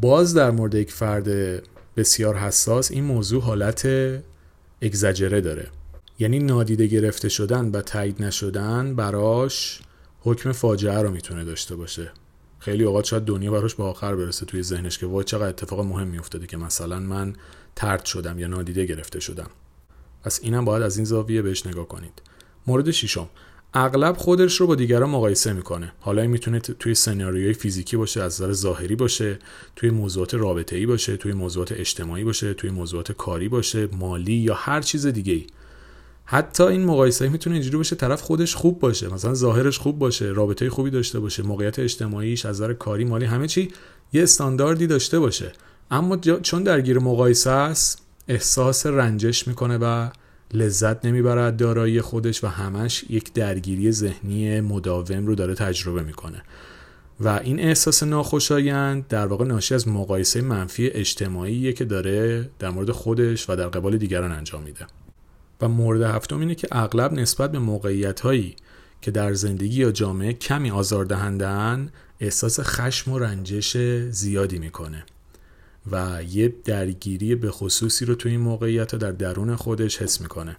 باز 0.00 0.34
در 0.34 0.50
مورد 0.50 0.74
یک 0.74 0.92
فرد 0.92 1.62
بسیار 1.96 2.36
حساس 2.36 2.90
این 2.90 3.04
موضوع 3.04 3.42
حالت 3.42 3.86
اگزجره 4.82 5.40
داره. 5.40 5.68
یعنی 6.18 6.38
نادیده 6.38 6.86
گرفته 6.86 7.28
شدن 7.28 7.70
و 7.70 7.82
تایید 7.82 8.22
نشدن 8.22 8.96
براش 8.96 9.80
حکم 10.20 10.52
فاجعه 10.52 10.98
رو 10.98 11.10
می‌تونه 11.10 11.44
داشته 11.44 11.76
باشه. 11.76 12.12
خیلی 12.58 12.84
اوقات 12.84 13.04
شاید 13.04 13.24
دنیا 13.24 13.50
براش 13.50 13.74
به 13.74 13.82
آخر 13.82 14.16
برسه 14.16 14.46
توی 14.46 14.62
ذهنش 14.62 14.98
که 14.98 15.06
وای 15.06 15.24
چقدر 15.24 15.48
اتفاق 15.48 15.80
مهمی 15.80 16.18
افتاده 16.18 16.46
که 16.46 16.56
مثلا 16.56 16.98
من 17.00 17.34
ترد 17.76 18.04
شدم 18.04 18.38
یا 18.38 18.46
نادیده 18.46 18.84
گرفته 18.84 19.20
شدم. 19.20 19.50
پس 20.24 20.40
اینم 20.42 20.64
باید 20.64 20.82
از 20.82 20.96
این 20.96 21.04
زاویه 21.04 21.42
بهش 21.42 21.66
نگاه 21.66 21.88
کنید. 21.88 22.22
مورد 22.66 22.90
ششم. 22.90 23.28
اغلب 23.74 24.16
خودش 24.16 24.60
رو 24.60 24.66
با 24.66 24.74
دیگران 24.74 25.10
مقایسه 25.10 25.52
می‌کنه. 25.52 25.92
حالا 26.00 26.22
این 26.22 26.30
می‌تونه 26.30 26.60
توی 26.60 26.94
سناریوی 26.94 27.52
فیزیکی 27.52 27.96
باشه 27.96 28.22
از 28.22 28.42
نظر 28.42 28.52
ظاهری 28.52 28.96
باشه 28.96 29.38
توی 29.76 29.90
موضوعات 29.90 30.34
رابطه 30.34 30.76
ای 30.76 30.86
باشه 30.86 31.16
توی 31.16 31.32
موضوعات 31.32 31.72
اجتماعی 31.72 32.24
باشه 32.24 32.54
توی 32.54 32.70
موضوعات 32.70 33.12
کاری 33.12 33.48
باشه 33.48 33.88
مالی 33.92 34.32
یا 34.32 34.54
هر 34.54 34.80
چیز 34.80 35.06
دیگه 35.06 35.32
ای 35.32 35.46
حتی 36.24 36.62
این 36.62 36.84
مقایسه 36.84 37.28
می‌تونه 37.28 37.56
اینجوری 37.56 37.76
باشه 37.76 37.96
طرف 37.96 38.22
خودش 38.22 38.54
خوب 38.54 38.80
باشه 38.80 39.14
مثلا 39.14 39.34
ظاهرش 39.34 39.78
خوب 39.78 39.98
باشه 39.98 40.24
رابطه 40.24 40.70
خوبی 40.70 40.90
داشته 40.90 41.20
باشه 41.20 41.42
موقعیت 41.42 41.78
اجتماعیش 41.78 42.46
از 42.46 42.56
نظر 42.56 42.72
کاری 42.72 43.04
مالی 43.04 43.24
همه 43.24 43.48
چی 43.48 43.70
یه 44.12 44.22
استانداردی 44.22 44.86
داشته 44.86 45.18
باشه. 45.18 45.52
اما 45.90 46.16
چون 46.16 46.62
درگیر 46.62 46.98
مقایسه 46.98 47.50
است 47.50 48.02
احساس 48.28 48.86
رنجش 48.86 49.48
می‌کنه 49.48 49.78
و 49.78 50.08
لذت 50.52 51.04
نمی‌برد 51.04 51.56
دارایی 51.56 52.00
خودش 52.00 52.44
و 52.44 52.46
همش 52.46 53.04
یک 53.08 53.32
درگیری 53.32 53.92
ذهنی 53.92 54.60
مداوم 54.60 55.26
رو 55.26 55.34
داره 55.34 55.54
تجربه 55.54 56.02
می‌کنه. 56.02 56.42
و 57.20 57.28
این 57.28 57.60
احساس 57.60 58.02
ناخوشایند 58.02 59.08
در 59.08 59.26
واقع 59.26 59.44
ناشی 59.44 59.74
از 59.74 59.88
مقایسه 59.88 60.40
منفی 60.40 60.88
اجتماعی 60.88 61.72
که 61.72 61.84
داره 61.84 62.50
در 62.58 62.70
مورد 62.70 62.90
خودش 62.90 63.50
و 63.50 63.56
در 63.56 63.68
قبال 63.68 63.96
دیگران 63.96 64.32
انجام 64.32 64.62
میده. 64.62 64.86
و 65.60 65.68
مورد 65.68 66.02
هفتم 66.02 66.40
اینه 66.40 66.54
که 66.54 66.68
اغلب 66.72 67.12
نسبت 67.12 67.52
به 67.52 67.58
موقعیت 67.58 68.20
هایی 68.20 68.56
که 69.00 69.10
در 69.10 69.34
زندگی 69.34 69.80
یا 69.80 69.92
جامعه 69.92 70.32
کمی 70.32 70.70
آزاردهندن 70.70 71.88
احساس 72.20 72.60
خشم 72.60 73.12
و 73.12 73.18
رنجش 73.18 73.76
زیادی 74.10 74.58
می‌کنه. 74.58 75.04
و 75.90 76.22
یه 76.28 76.54
درگیری 76.64 77.34
به 77.34 77.50
خصوصی 77.50 78.04
رو 78.04 78.14
تو 78.14 78.28
این 78.28 78.40
موقعیت 78.40 78.94
در 78.94 79.12
درون 79.12 79.56
خودش 79.56 80.02
حس 80.02 80.20
می‌کنه. 80.20 80.56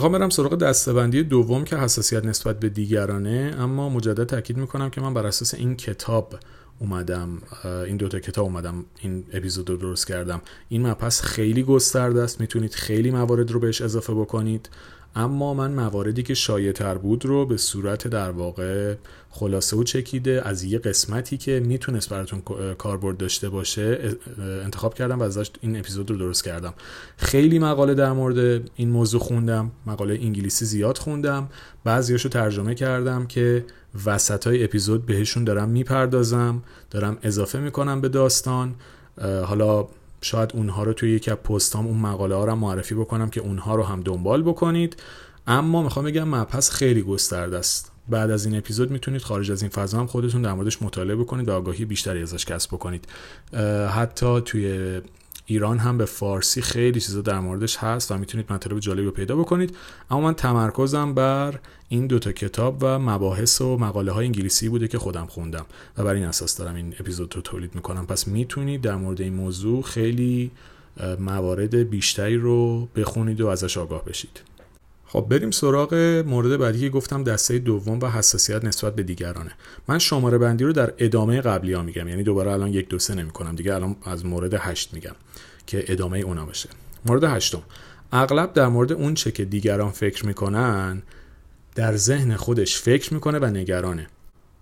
می‌خوام 0.00 0.12
برم 0.12 0.30
سراغ 0.30 0.54
دستبندی 0.54 1.22
دوم 1.22 1.64
که 1.64 1.76
حساسیت 1.76 2.24
نسبت 2.24 2.60
به 2.60 2.68
دیگرانه 2.68 3.54
اما 3.58 3.88
مجدد 3.88 4.24
تاکید 4.24 4.56
می‌کنم 4.56 4.90
که 4.90 5.00
من 5.00 5.14
بر 5.14 5.26
اساس 5.26 5.54
این 5.54 5.76
کتاب 5.76 6.34
اومدم 6.78 7.28
این 7.64 7.96
دوتا 7.96 8.20
کتاب 8.20 8.44
اومدم 8.44 8.84
این 9.00 9.24
اپیزود 9.32 9.70
رو 9.70 9.76
درست 9.76 10.06
کردم. 10.06 10.42
این 10.68 10.86
مپس 10.86 11.22
خیلی 11.22 11.62
گسترده 11.62 12.22
است 12.22 12.40
می‌تونید 12.40 12.74
خیلی 12.74 13.10
موارد 13.10 13.50
رو 13.50 13.60
بهش 13.60 13.80
اضافه 13.80 14.14
بکنید. 14.14 14.68
اما 15.16 15.54
من 15.54 15.72
مواردی 15.72 16.22
که 16.22 16.34
شایع 16.34 16.72
تر 16.72 16.94
بود 16.94 17.24
رو 17.24 17.46
به 17.46 17.56
صورت 17.56 18.08
در 18.08 18.30
واقع 18.30 18.94
خلاصه 19.30 19.76
و 19.76 19.84
چکیده 19.84 20.42
از 20.44 20.64
یه 20.64 20.78
قسمتی 20.78 21.36
که 21.36 21.62
می‌تونست 21.66 22.08
براتون 22.08 22.42
کاربرد 22.78 23.16
داشته 23.16 23.48
باشه 23.48 24.16
انتخاب 24.64 24.94
کردم 24.94 25.20
و 25.20 25.22
ازش 25.22 25.50
این 25.60 25.78
اپیزود 25.78 26.10
رو 26.10 26.16
درست 26.16 26.44
کردم. 26.44 26.74
خیلی 27.16 27.58
مقاله 27.58 27.94
در 27.94 28.12
مورد 28.12 28.70
این 28.76 28.90
موضوع 28.90 29.20
خوندم 29.20 29.70
مقاله 29.86 30.14
انگلیسی 30.14 30.64
زیاد 30.64 30.98
خوندم. 30.98 31.48
بعضیاشو 31.84 32.28
ترجمه 32.28 32.74
کردم 32.74 33.26
که 33.26 33.64
وسط 34.06 34.46
های 34.46 34.64
اپیزود 34.64 35.06
بهشون 35.06 35.44
دارم 35.44 35.68
می‌پردازم 35.68 36.62
دارم 36.90 37.18
اضافه 37.22 37.58
می‌کنم 37.58 38.00
به 38.00 38.08
داستان. 38.08 38.74
حالا 39.44 39.88
شاید 40.22 40.50
اونها 40.54 40.82
رو 40.82 40.92
توی 40.92 41.10
یکی 41.10 41.30
از 41.30 41.36
پستام 41.36 41.86
اون 41.86 41.98
مقاله 41.98 42.34
ها 42.34 42.44
رو 42.44 42.54
معرفی 42.54 42.94
بکنم 42.94 43.30
که 43.30 43.40
اونها 43.40 43.74
رو 43.74 43.82
هم 43.82 44.00
دنبال 44.00 44.42
بکنید. 44.42 44.96
اما 45.46 45.82
می‌خوام 45.82 46.04
بگم 46.04 46.28
مبحث 46.28 46.70
خیلی 46.70 47.02
گسترده 47.02 47.58
است. 47.58 47.92
بعد 48.08 48.30
از 48.30 48.46
این 48.46 48.56
اپیزود 48.58 48.90
می‌تونید 48.90 49.22
خارج 49.22 49.50
از 49.50 49.62
این 49.62 49.70
فضا 49.70 49.98
هم 49.98 50.06
خودتون 50.06 50.42
در 50.42 50.52
موردش 50.52 50.82
مطالعه 50.82 51.16
بکنید 51.16 51.48
و 51.48 51.52
آگاهی 51.52 51.84
بیشتری 51.84 52.22
ازش 52.22 52.44
کسب 52.44 52.70
بکنید. 52.70 53.08
حتی 53.94 54.40
توی 54.40 55.00
ایران 55.50 55.78
هم 55.78 55.98
به 55.98 56.04
فارسی 56.04 56.62
خیلی 56.62 57.00
چیزا 57.00 57.20
در 57.20 57.40
موردش 57.40 57.76
هست 57.76 58.12
و 58.12 58.18
می‌تونید 58.18 58.52
مطالب 58.52 58.78
جالبی 58.78 59.04
رو 59.04 59.10
پیدا 59.10 59.36
بکنید. 59.36 59.76
اما 60.10 60.20
من 60.20 60.34
تمرکزم 60.34 61.14
بر 61.14 61.60
این 61.88 62.06
دوتا 62.06 62.32
کتاب 62.32 62.78
و 62.80 62.98
مباحث 62.98 63.60
و 63.60 63.76
مقاله 63.76 64.12
های 64.12 64.26
انگلیسی 64.26 64.68
بوده 64.68 64.88
که 64.88 64.98
خودم 64.98 65.26
خوندم 65.26 65.66
و 65.98 66.04
بر 66.04 66.14
این 66.14 66.24
اساس 66.24 66.56
دارم 66.56 66.74
این 66.74 66.94
اپیزود 67.00 67.36
رو 67.36 67.42
تولید 67.42 67.74
می‌کنم. 67.74 68.06
پس 68.06 68.28
می‌تونید 68.28 68.80
در 68.80 68.96
مورد 68.96 69.20
این 69.20 69.34
موضوع 69.34 69.82
خیلی 69.82 70.50
موارد 71.20 71.74
بیشتری 71.74 72.36
رو 72.36 72.88
بخونید 72.96 73.40
و 73.40 73.46
ازش 73.46 73.78
آگاه 73.78 74.04
بشید. 74.04 74.40
خب 75.12 75.26
بریم 75.30 75.50
سراغ 75.50 75.94
مورد 76.26 76.56
بعدی 76.56 76.80
که 76.80 76.88
گفتم 76.88 77.24
دسته 77.24 77.58
دوم 77.58 78.00
و 78.00 78.06
حساسیت 78.06 78.64
نسبت 78.64 78.94
به 78.94 79.02
دیگرانه. 79.02 79.50
من 79.88 79.98
شماره 79.98 80.38
بندی 80.38 80.64
رو 80.64 80.72
در 80.72 80.92
ادامه 80.98 81.40
قبلی 81.40 81.72
ها 81.72 81.82
میگم 81.82 82.08
یعنی 82.08 82.22
دوباره 82.22 82.50
الان 82.50 82.68
یک 82.68 82.88
دو 82.88 82.98
سه 82.98 83.14
نمی 83.14 83.30
کنم 83.30 83.54
دیگه 83.54 83.74
الان 83.74 83.96
از 84.04 84.26
مورد 84.26 84.54
هشت 84.54 84.94
میگم 84.94 85.14
که 85.66 85.84
ادامه 85.88 86.18
اونا 86.18 86.46
باشه. 86.46 86.68
مورد 87.06 87.24
هشتم. 87.24 87.62
اغلب 88.12 88.52
در 88.52 88.68
مورد 88.68 88.92
اون 88.92 89.14
چه 89.14 89.32
که 89.32 89.44
دیگران 89.44 89.90
فکر 89.90 90.26
می‌کنن 90.26 91.02
در 91.74 91.96
ذهن 91.96 92.36
خودش 92.36 92.78
فکر 92.78 93.14
می‌کنه 93.14 93.38
و 93.38 93.44
نگرانه. 93.44 94.06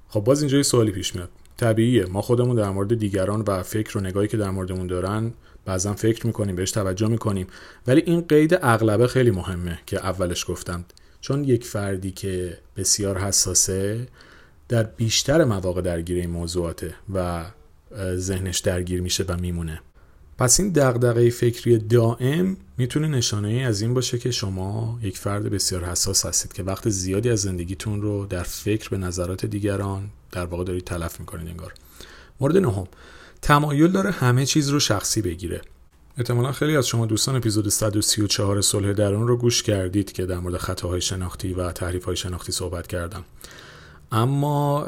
خب 0.08 0.20
باز 0.20 0.42
اینجا 0.42 0.62
سوالی 0.62 0.90
پیش 0.90 1.14
میاد. 1.14 1.30
طبیعیه. 1.56 2.06
ما 2.06 2.22
خودمون 2.22 2.56
در 2.56 2.70
مورد 2.70 2.98
دیگران 2.98 3.44
و 3.46 3.62
فکر 3.62 3.98
و 3.98 4.00
نگاهی 4.00 4.28
که 4.28 4.36
در 4.36 4.50
موردمون 4.50 4.86
دارن 4.86 5.32
بعضا 5.68 5.94
فکر 5.94 6.26
می‌کنیم 6.26 6.56
بهش 6.56 6.70
توجه 6.70 7.08
می‌کنیم. 7.08 7.46
ولی 7.86 8.02
این 8.06 8.20
قید 8.20 8.58
اغلبه 8.62 9.06
خیلی 9.06 9.30
مهمه 9.30 9.78
که 9.86 9.96
اولش 9.96 10.50
گفتم 10.50 10.84
چون 11.20 11.44
یک 11.44 11.64
فردی 11.64 12.10
که 12.10 12.58
بسیار 12.76 13.18
حساسه 13.18 14.08
در 14.68 14.82
بیشتر 14.82 15.44
مواقع 15.44 15.80
درگیر 15.80 16.16
این 16.16 16.30
موضوعاته 16.30 16.94
و 17.14 17.44
ذهنش 18.16 18.58
درگیر 18.58 19.00
میشه 19.00 19.24
و 19.28 19.36
میمونه. 19.36 19.80
پس 20.38 20.60
این 20.60 20.72
دغدغه 20.72 21.30
فکری 21.30 21.78
دائم 21.78 22.56
می‌تونه 22.78 23.08
نشانه 23.08 23.48
ای 23.48 23.62
از 23.62 23.82
این 23.82 23.94
باشه 23.94 24.18
که 24.18 24.30
شما 24.30 24.98
یک 25.02 25.18
فرد 25.18 25.50
بسیار 25.50 25.84
حساس 25.84 26.26
هستید 26.26 26.52
که 26.52 26.62
وقت 26.62 26.88
زیادی 26.88 27.30
از 27.30 27.40
زندگیتون 27.40 28.02
رو 28.02 28.26
در 28.26 28.42
فکر 28.42 28.88
به 28.88 28.96
نظرات 28.96 29.46
دیگران 29.46 30.10
در 30.32 30.44
واقع 30.44 30.64
دارید 30.64 30.84
تلف 30.84 31.20
می‌کنید 31.20 31.48
انگار. 31.48 31.72
مورد 32.40 32.56
نهم. 32.56 32.86
تمایل 33.42 33.92
داره 33.92 34.10
همه 34.10 34.46
چیز 34.46 34.68
رو 34.68 34.80
شخصی 34.80 35.22
بگیره. 35.22 35.60
احتمالا 36.18 36.52
خیلی 36.52 36.76
از 36.76 36.86
شما 36.86 37.06
دوستان 37.06 37.36
اپیزود 37.36 37.68
134 37.68 38.60
صلح 38.60 38.92
درون 38.92 39.28
رو 39.28 39.36
گوش 39.36 39.62
کردید 39.62 40.12
که 40.12 40.26
در 40.26 40.38
مورد 40.38 40.56
خطاهای 40.56 41.00
شناختی 41.00 41.54
و 41.54 41.72
تحریف 41.72 42.04
های 42.04 42.16
شناختی 42.16 42.52
صحبت 42.52 42.86
کردم. 42.86 43.24
اما 44.12 44.86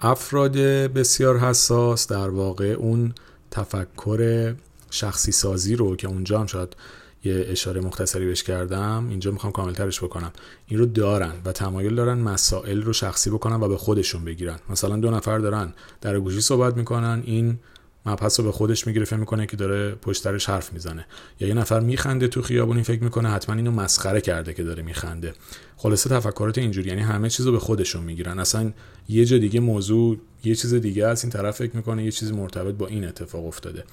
افراد 0.00 0.56
بسیار 0.92 1.38
حساس 1.38 2.06
در 2.06 2.28
واقع 2.28 2.66
اون 2.66 3.14
تفکر 3.50 4.54
شخصی 4.90 5.32
سازی 5.32 5.76
رو 5.76 5.96
که 5.96 6.08
اونجا 6.08 6.40
هم 6.40 6.46
شاید 6.46 6.76
یه 7.24 7.46
اشاره 7.48 7.80
مختصری 7.80 8.26
بهش 8.26 8.42
کردم 8.42 9.06
اینجا 9.10 9.30
می‌خوام 9.30 9.52
کاملترش 9.52 10.02
بکنم. 10.02 10.32
این 10.66 10.78
رو 10.78 10.86
دارن 10.86 11.32
و 11.44 11.52
تمایل 11.52 11.94
دارن 11.94 12.18
مسائل 12.18 12.82
رو 12.82 12.92
شخصی 12.92 13.30
بکنن 13.30 13.56
و 13.56 13.68
به 13.68 13.76
خودشون 13.76 14.24
بگیرن. 14.24 14.58
مثلا 14.70 14.96
دو 14.96 15.10
نفر 15.10 15.38
دارن 15.38 15.74
در 16.00 16.20
گوشی 16.20 16.40
صحبت 16.40 16.76
می‌کنن 16.76 17.22
این 17.24 17.58
مبحث 18.06 18.40
رو 18.40 18.46
به 18.46 18.52
خودش 18.52 18.86
می‌گیره 18.86 19.04
فکر 19.04 19.16
می‌کنه 19.16 19.46
که 19.46 19.56
داره 19.56 19.94
پشترش 19.94 20.48
حرف 20.48 20.72
می‌زنه. 20.72 21.06
یا 21.40 21.48
یه 21.48 21.54
نفر 21.54 21.80
میخنده 21.80 22.28
تو 22.28 22.42
خیابونی 22.42 22.82
فکر 22.82 23.02
می‌کنه 23.02 23.30
حتما 23.30 23.56
اینو 23.56 23.70
مسخره 23.70 24.20
کرده 24.20 24.54
که 24.54 24.62
داره 24.62 24.82
میخنده. 24.82 25.32
خلاصه 25.76 26.10
تفکرات 26.10 26.58
اینجوری 26.58 26.88
یعنی 26.88 27.00
همه 27.00 27.30
چیز 27.30 27.46
رو 27.46 27.52
به 27.52 27.58
خودشون 27.58 28.04
می‌گیرن. 28.04 28.38
اصلا 28.38 28.72
یه 29.08 29.24
جا 29.24 29.38
دیگه 29.38 29.60
موضوع 29.60 30.18
یه 30.44 30.54
چیز 30.54 30.74
دیگه 30.74 31.06
است. 31.06 31.24
این 31.24 31.32
طرف 31.32 31.56
فکر 31.56 31.76
می‌کنه 31.76 32.04
یه 32.04 32.10
چیزی 32.10 32.32
مرتبط 32.32 32.74
با 32.74 32.86
این 32.86 33.04
اتفاق 33.04 33.46
افتاده. 33.46 33.84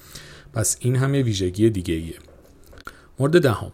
پس 0.52 0.76
این 0.80 0.96
هم 0.96 1.12
ویژگی 1.12 1.70
دیگه 1.70 1.94
ایه 1.94 2.14
مورد 3.22 3.42
دهم. 3.42 3.72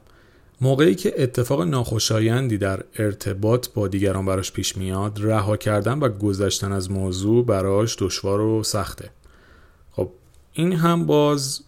موقعی 0.61 0.95
که 0.95 1.23
اتفاق 1.23 1.63
ناخوشایندی 1.63 2.59
در 2.59 2.83
ارتباط 2.99 3.69
با 3.75 3.89
دیگران 3.89 4.27
براش 4.27 4.53
پیش 4.53 4.77
میاد 4.77 5.19
رها 5.23 5.57
کردن 5.57 5.99
و 5.99 6.09
گذشتن 6.09 6.73
از 6.73 6.91
موضوع 6.91 7.45
براش 7.45 7.97
دشوار 7.99 8.41
و 8.41 8.63
سخته. 8.63 9.11
خب 9.93 10.11
این 10.53 10.73
هم 10.73 11.07
باز 11.07 11.61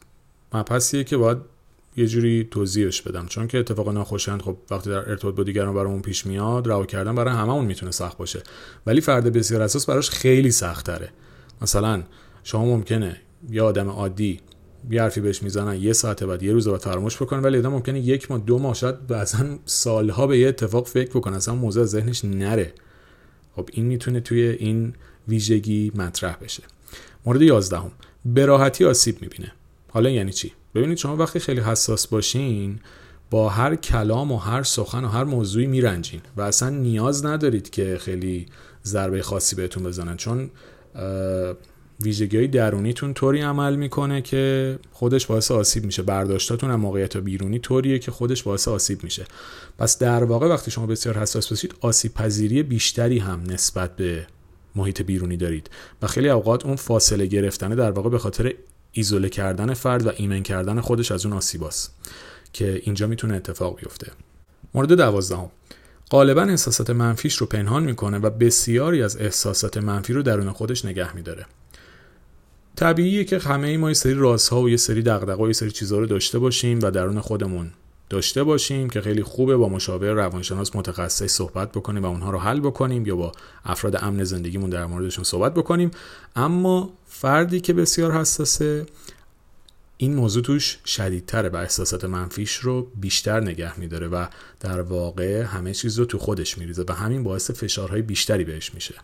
مبحثیه 0.55 1.05
که 1.05 1.17
باید 1.17 1.39
یه 1.97 2.07
جوری 2.07 2.49
توضیحش 2.51 3.03
بدم. 3.03 3.27
چون 3.27 3.47
که 3.49 3.59
اتفاق 3.59 3.89
ناخوشایند 3.89 4.43
خب 4.43 4.57
وقتی 4.71 4.91
در 4.91 5.11
ارتباط 5.11 5.35
با 5.35 5.43
دیگران 5.43 5.75
برامون 5.75 6.03
پیش 6.03 6.27
میاد 6.27 6.69
رها 6.69 6.87
کردن 6.87 7.15
برای 7.15 7.35
هممون 7.35 7.65
می‌تونه 7.65 7.93
سخت 7.93 8.19
باشه. 8.19 8.43
ولی 8.87 9.01
فرد 9.01 9.33
بسیار 9.33 9.63
اساس 9.63 9.87
براش 9.87 10.11
خیلی 10.11 10.51
سخت 10.51 10.87
تره 10.87 11.09
مثلا 11.63 12.03
شما 12.45 12.65
ممکنه 12.65 13.17
یه 13.51 13.63
آدم 13.63 13.89
عادی 13.89 14.41
یه 14.91 15.03
حرفی 15.03 15.21
بهش 15.21 15.43
می‌زنن 15.43 15.77
یه 15.77 15.93
ساعت 15.93 16.25
بعد 16.25 16.43
یه 16.43 16.53
روز 16.53 16.69
بعد 16.69 16.81
فراموش 16.81 17.17
بکنه 17.17 17.41
ولی 17.41 17.59
آدم 17.59 17.69
ممکنه 17.69 18.01
یک 18.01 18.31
ماه 18.31 18.41
دو 18.41 18.59
ماه 18.59 18.75
شاید 18.75 19.07
بعضا 19.07 19.59
سالها 19.65 20.27
به 20.27 20.39
یه 20.39 20.49
اتفاق 20.49 20.87
فکر 20.87 21.11
بکنه. 21.11 21.37
اصلا 21.37 21.55
موضوع 21.55 21.85
ذهنش 21.85 22.25
نره. 22.25 22.73
خب 23.57 23.69
این 23.73 23.87
می‌تونه 23.87 24.21
توی 24.21 24.43
این 24.43 24.93
ویژگی 25.29 25.93
مطرح 25.95 26.37
بشه. 26.43 26.63
مورد 27.27 27.43
11 27.43 27.79
هم 27.79 27.91
به 28.25 28.47
راحتی 28.47 28.85
آسیب 28.85 29.23
می‌بینه. 29.23 29.53
حالا 29.91 30.11
یعنی 30.11 30.33
چی؟ 30.33 30.53
ببینید 30.75 30.99
شما 30.99 31.17
وقتی 31.17 31.39
خیلی 31.39 31.61
حساس 31.61 32.07
باشین 32.07 32.79
با 33.31 33.49
هر 33.49 33.77
کلام 33.77 34.33
و 34.33 34.37
هر 34.37 34.63
سخن 34.63 35.05
و 35.05 35.09
هر 35.09 35.25
موضوعی 35.25 35.67
میرنجین 35.67 36.21
و 36.37 36.43
اصلا 36.43 36.69
نیاز 36.69 37.25
ندارید 37.25 37.71
که 37.71 37.99
خیلی 38.01 38.47
ضربه 38.85 39.23
خاصی 39.23 39.57
بهتون 39.57 39.83
بزنن. 39.83 40.17
چون 40.17 40.51
ویژگی 42.03 42.37
های 42.37 42.47
درونیتون 42.47 43.15
طوری 43.15 43.41
عمل 43.41 43.77
می‌کنه 43.77 44.23
که 44.23 44.79
خودش 44.93 45.27
باعث 45.27 45.51
آسیب 45.51 45.85
میشه. 45.85 46.03
برداشتاتون 46.03 46.71
هم 46.71 46.81
موقعیت 46.81 47.17
بیرونی 47.17 47.59
طوریه 47.59 47.99
که 47.99 48.11
خودش 48.11 48.43
باعث 48.43 48.69
آسیب 48.69 49.05
میشه. 49.05 49.25
پس 49.79 49.99
در 49.99 50.25
واقع 50.25 50.49
وقتی 50.49 50.71
شما 50.71 50.87
بسیار 50.87 51.19
حساس 51.19 51.49
باشید 51.49 51.75
آسیب 51.81 52.15
پذیری 52.15 52.63
بیشتری 52.63 53.19
هم 53.19 53.43
نسبت 53.47 53.97
به 53.97 54.27
محیط 54.75 55.03
بیرونی 55.03 55.37
دارید. 55.37 55.71
و 56.03 56.07
خیلی 56.07 56.29
اوقات 56.29 56.67
اون 56.67 56.77
فاصله 56.77 57.27
گرفتنه 57.27 57.75
در 57.75 57.91
واقع 57.91 58.11
به 58.11 58.19
خاطر 58.19 58.55
ایزوله 58.93 59.29
کردن 59.29 59.75
فرد 59.75 60.07
و 60.07 60.13
ایمن 60.17 60.43
کردن 60.43 60.81
خودش 60.81 61.13
از 61.13 61.27
اون 61.27 61.37
آسیباست 61.37 61.95
که 62.53 62.81
اینجا 62.85 63.07
می‌تونه 63.07 63.35
اتفاق 63.35 63.81
بیفته. 63.81 64.13
مورد 64.75 64.93
دوازدهم. 64.93 65.51
غالبا 66.11 66.43
احساسات 66.43 66.91
منفیش 66.91 67.37
رو 67.37 67.47
پنهان 67.47 67.85
می‌کنه 67.85 68.19
و 68.19 68.31
بسیاری 68.31 69.03
از 69.03 69.17
احساسات 69.17 69.77
منفی 69.77 70.13
رو 70.13 70.23
درون 70.23 70.53
خودش 70.53 70.85
نگه 70.85 71.17
میداره. 71.17 71.47
طبیعیه 72.77 73.25
که 73.25 73.39
همه 73.39 73.77
ما 73.77 73.89
یه 73.89 73.95
سری 73.95 74.15
رازها 74.15 74.63
و 74.63 74.71
یه 74.71 74.77
سری 74.77 75.03
دغدغه‌ها 75.03 75.43
و 75.43 75.47
یه 75.47 75.53
سری 75.53 75.71
چیزها 75.71 75.99
رو 75.99 76.07
داشته 76.07 76.39
باشیم 76.39 76.79
و 76.83 76.91
درون 76.91 77.21
خودمون 77.21 77.71
داشته 78.11 78.45
باشیم 78.45 78.91
که 78.91 79.01
خیلی 79.01 79.23
خوبه 79.23 79.57
با 79.57 79.69
مشاور 79.69 80.13
روانشناس 80.13 80.77
متخصص 80.77 81.33
صحبت 81.33 81.73
بکنیم 81.73 82.03
و 82.03 82.07
اونها 82.07 82.31
رو 82.31 82.39
حل 82.39 82.61
بکنیم 82.61 83.07
یا 83.07 83.17
با 83.17 83.33
افراد 83.65 84.05
امن 84.05 84.25
زندگیمون 84.25 84.71
در 84.71 84.87
موردشون 84.87 85.25
صحبت 85.25 85.55
بکنیم. 85.55 85.91
اما 86.37 86.91
فردی 87.07 87.61
که 87.61 87.73
بسیار 87.73 88.13
حساسه 88.13 88.87
این 89.97 90.15
موضوع 90.15 90.43
توش 90.43 90.79
شدیدتره 90.87 91.49
و 91.49 91.57
احساسات 91.57 92.05
منفیش 92.05 92.57
رو 92.57 92.89
بیشتر 93.01 93.41
نگه 93.41 93.81
میداره 93.81 94.09
و 94.09 94.27
در 94.61 94.81
واقع 94.81 95.43
همه 95.43 95.75
چیز 95.75 95.99
رو 95.99 96.05
تو 96.05 96.19
خودش 96.19 96.59
میریزه 96.59 96.85
و 96.89 96.93
همین 96.93 97.23
باعث 97.23 97.51
فشارهای 97.51 98.03
بیشتری 98.03 98.45
بهش 98.45 98.75
میشه. 98.75 98.95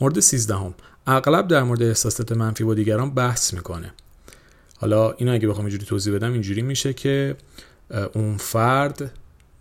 مورد 0.00 0.20
سیزدهم. 0.20 0.74
اغلب 1.06 1.48
در 1.48 1.62
مورد 1.62 1.82
احساسات 1.82 2.32
منفی 2.32 2.64
با 2.64 2.74
دیگران 2.74 3.10
بحث 3.10 3.54
می‌کنه. 3.54 3.92
حالا 4.76 5.12
اینو 5.12 5.32
اگه 5.32 5.48
بخوام 5.48 5.66
اینجوری 5.66 5.86
توضیح 5.86 6.14
بدم 6.14 6.32
اینجوری 6.32 6.62
میشه 6.62 6.92
که 6.92 7.36
اون 8.14 8.36
فرد 8.36 9.10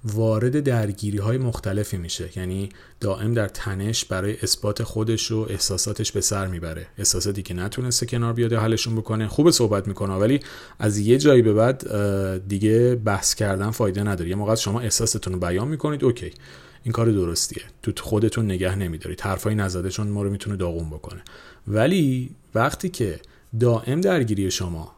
وارد 0.04 0.60
درگیری 0.60 1.18
های 1.18 1.38
مختلفی 1.38 1.98
میشه. 1.98 2.30
یعنی 2.36 2.70
دائم 3.00 3.34
در 3.34 3.48
تنش 3.48 4.06
برای 4.06 4.38
اثبات 4.44 4.84
خودش 4.84 5.32
و 5.32 5.48
احساساتش 5.50 6.12
به 6.12 6.22
سر 6.22 6.48
می‌بره. 6.48 6.88
احساساتی 6.98 7.42
که 7.42 7.54
نتونسته 7.54 8.06
کنار 8.06 8.34
بیاده 8.34 8.60
حلشون 8.60 8.96
بکنه. 8.96 9.28
خوب 9.28 9.52
صحبت 9.52 9.88
می‌کنه 9.88 10.14
ولی 10.14 10.40
از 10.80 10.98
یه 10.98 11.18
جایی 11.18 11.42
به 11.42 11.54
بعد 11.54 12.48
دیگه 12.48 12.96
بحث 12.96 13.36
کردن 13.36 13.72
فایده 13.72 14.04
نداره. 14.04 14.30
یه 14.30 14.36
موقع 14.36 14.56
شما 14.56 14.80
احساستون 14.80 15.34
رو 15.34 15.40
بیان 15.40 15.68
می‌کنید 15.68 16.04
اوکی. 16.04 16.34
این 16.84 16.92
کار 16.92 17.12
درستیه. 17.12 17.64
تو 17.84 18.04
خودتون 18.04 18.46
نگه 18.46 18.76
نمیدارید. 18.76 19.22
حرفایی 19.22 19.56
نزده 19.56 19.90
چون 19.90 20.08
ما 20.08 20.24
رو 20.24 20.30
می‌تونه 20.30 20.56
داغون 20.56 20.90
بکنه. 20.90 21.22
ولی 21.68 22.30
وقتی 22.56 22.90
که 22.90 23.20
دائم 23.60 24.02
درگیری 24.02 24.52
شما 24.52 24.96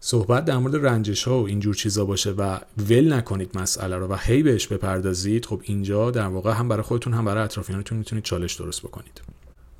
صحبت 0.00 0.44
در 0.44 0.56
مورد 0.58 0.86
رنجش 0.86 1.28
ها 1.28 1.42
و 1.42 1.46
اینجور 1.46 1.74
چیزا 1.74 2.04
باشه 2.04 2.30
و 2.30 2.58
ول 2.78 3.12
نکنید 3.12 3.58
مسئله 3.58 3.96
رو 3.96 4.06
و 4.06 4.16
هی 4.20 4.42
بهش 4.42 4.66
بپردازید 4.66 5.46
خب 5.46 5.60
اینجا 5.64 6.10
در 6.10 6.26
واقع 6.26 6.52
هم 6.52 6.68
برای 6.68 6.82
خودتون 6.82 7.14
هم 7.14 7.24
برای 7.24 7.44
اطرافیانتون 7.44 7.98
می‌تونید 7.98 8.24
چالش 8.24 8.54
درست 8.54 8.82
بکنید. 8.82 9.20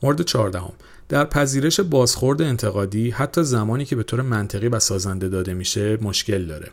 مورد 0.02 0.22
چهاردهم. 0.22 0.72
در 1.08 1.24
پذیرش 1.24 1.80
بازخورد 1.80 2.42
انتقادی 2.42 3.10
حتی 3.10 3.42
زمانی 3.42 3.84
که 3.84 3.96
به 3.96 4.02
طور 4.02 4.22
منطقی 4.22 4.68
و 4.68 4.78
سازنده 4.78 5.28
داده 5.28 5.54
میشه 5.54 5.98
مشکل 6.02 6.46
داره. 6.46 6.70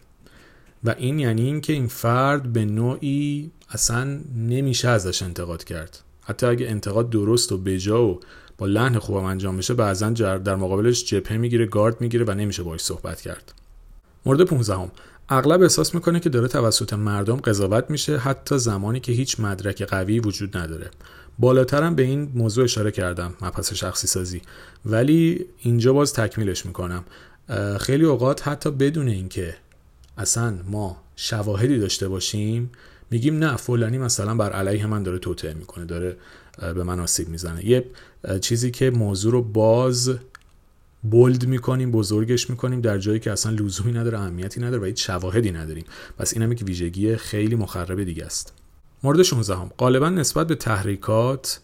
و 0.84 0.96
این 0.98 1.20
یعنی 1.20 1.42
اینکه 1.42 1.74
این 1.74 1.88
فرد 1.88 2.54
به 2.54 2.66
نوعی 2.66 3.52
اصلا 3.70 4.20
نمیشه 4.36 4.90
ازش 4.90 5.22
انتقاد 5.22 5.64
کرد. 5.64 6.00
حتی 6.22 6.46
اگه 6.46 6.68
انتقاد 6.68 7.10
درست 7.10 7.52
و 7.52 7.58
بجا 7.58 8.06
و 8.06 8.20
با 8.58 8.66
لحن 8.66 9.00
خوبم 9.00 9.24
انجام 9.24 9.58
بشه 9.58 9.74
بعضا 9.74 10.10
در 10.10 10.56
مقابلش 10.56 11.06
جبهه 11.06 11.38
می‌گیره 11.38 11.66
گارد 11.66 12.02
می‌گیره 12.02 12.26
و 12.26 12.32
نمیشه 12.32 12.64
باش 12.64 12.82
صحبت 12.82 13.22
کرد. 13.22 13.54
مورد 14.26 14.42
15 14.42 14.76
هم. 14.76 14.92
اغلب 15.30 15.62
احساس 15.62 15.96
می‌کنه 15.96 16.20
که 16.20 16.30
داره 16.30 16.48
توسط 16.48 16.94
مردم 16.94 17.36
قضاوت 17.36 17.90
میشه 17.90 18.18
حتی 18.18 18.58
زمانی 18.58 19.00
که 19.00 19.12
هیچ 19.12 19.40
مدرک 19.40 19.84
قوی 19.84 20.20
وجود 20.20 20.58
نداره. 20.58 20.90
بالاترم 21.40 21.96
به 21.96 22.04
این 22.04 22.32
موضوع 22.36 22.64
اشاره 22.64 22.92
کردم 22.92 23.34
مبحث 23.42 23.74
شخصی 23.74 24.08
سازی 24.08 24.42
ولی 24.86 25.46
اینجا 25.60 25.94
باز 25.94 26.14
تکمیلش 26.14 26.66
می‌کنم. 26.66 27.04
خیلی 27.80 28.06
اوقات 28.06 28.48
حتی 28.48 28.72
بدون 28.72 29.08
اینکه 29.08 29.56
اصلا 30.18 30.60
ما 30.68 30.98
شواهدی 31.16 31.80
داشته 31.80 32.08
باشیم 32.08 32.72
میگیم 33.12 33.38
نه 33.38 33.56
فلانی 33.56 33.98
مثلا 33.98 34.36
بر 34.36 34.52
علیه 34.52 34.86
من 34.86 35.04
داره 35.04 35.20
توطئه 35.20 35.54
می‌کنه 35.54 35.86
داره 35.86 36.18
به 36.60 36.84
من 36.84 37.00
آسیب 37.00 37.30
می‌زنه. 37.30 37.66
یه 37.66 37.86
چیزی 38.42 38.72
که 38.72 38.92
موضوع 38.92 39.32
رو 39.32 39.42
باز 39.42 40.16
بولد 41.04 41.46
می‌کنیم 41.46 41.92
بزرگش 41.92 42.50
می‌کنیم 42.50 42.82
در 42.82 42.98
جایی 42.98 43.20
که 43.20 43.32
اصلا 43.32 43.52
لزومی 43.52 43.92
نداره 43.92 44.20
اهمیتی 44.20 44.60
نداره 44.60 44.82
و 44.82 44.86
هیچ 44.86 45.08
شواهدی 45.08 45.52
نداریم. 45.52 45.86
پس 46.18 46.34
این 46.34 46.44
هم 46.44 46.56
که 46.56 46.66
ویژگی 46.66 47.16
خیلی 47.16 47.56
مخرب 47.56 48.04
دیگه 48.04 48.26
است. 48.26 48.54
مورد 49.04 49.24
16 49.24 49.56
هم 49.56 49.72
غالبا 49.78 50.10
نسبت 50.10 50.48
به 50.48 50.56
تحریکات 50.56 51.60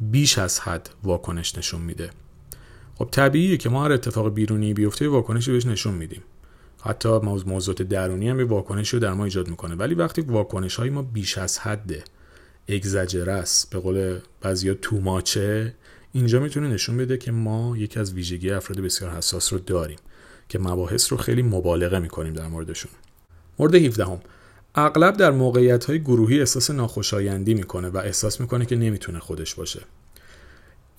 بیش 0.00 0.38
از 0.38 0.60
حد 0.60 0.90
واکنش 1.02 1.58
نشون 1.58 1.80
میده. 1.80 2.10
خب 2.94 3.08
طبیعیه 3.10 3.56
که 3.56 3.68
ما 3.68 3.84
هر 3.84 3.92
اتفاق 3.92 4.34
بیرونی 4.34 4.74
بیفته 4.74 5.08
واکنشی 5.08 5.52
بهش 5.52 5.66
نشون 5.66 5.94
میدیم. 5.94 6.22
حتی 6.86 7.08
موضوعات 7.18 7.82
درونی 7.82 8.28
هم 8.28 8.48
واکنش 8.48 8.88
رو 8.88 8.98
در 8.98 9.12
ما 9.12 9.24
ایجاد 9.24 9.48
می‌کنه. 9.48 9.74
ولی 9.74 9.94
وقتی 9.94 10.20
واکنش 10.20 10.76
های 10.76 10.90
ما 10.90 11.02
بیش 11.02 11.38
از 11.38 11.58
حده 11.58 12.04
اگزجرس 12.68 13.66
به 13.66 13.78
قول 13.78 14.18
بعضیا 14.40 14.74
توماچه 14.74 15.74
اینجا 16.12 16.40
می‌تونه 16.40 16.68
نشون 16.68 16.96
بده 16.96 17.18
که 17.18 17.32
ما 17.32 17.76
یکی 17.76 18.00
از 18.00 18.12
ویژگی 18.12 18.50
افراد 18.50 18.80
بسیار 18.80 19.10
حساس 19.10 19.52
رو 19.52 19.58
داریم 19.58 19.98
که 20.48 20.58
مباحث 20.58 21.12
رو 21.12 21.18
خیلی 21.18 21.42
مبالغه 21.42 21.98
می‌کنیم 21.98 22.32
در 22.32 22.48
موردشون. 22.48 22.92
مورد 23.58 23.74
17 23.74 24.04
هم. 24.04 24.20
اغلب 24.74 25.16
در 25.16 25.30
موقعیت 25.30 25.84
های 25.84 26.00
گروهی 26.00 26.40
احساس 26.40 26.70
ناخوشایندی 26.70 27.54
می‌کنه 27.54 27.88
و 27.88 27.96
احساس 27.96 28.40
می‌کنه 28.40 28.66
که 28.66 28.76
نمی‌تونه 28.76 29.18
خودش 29.18 29.54
باشه. 29.54 29.80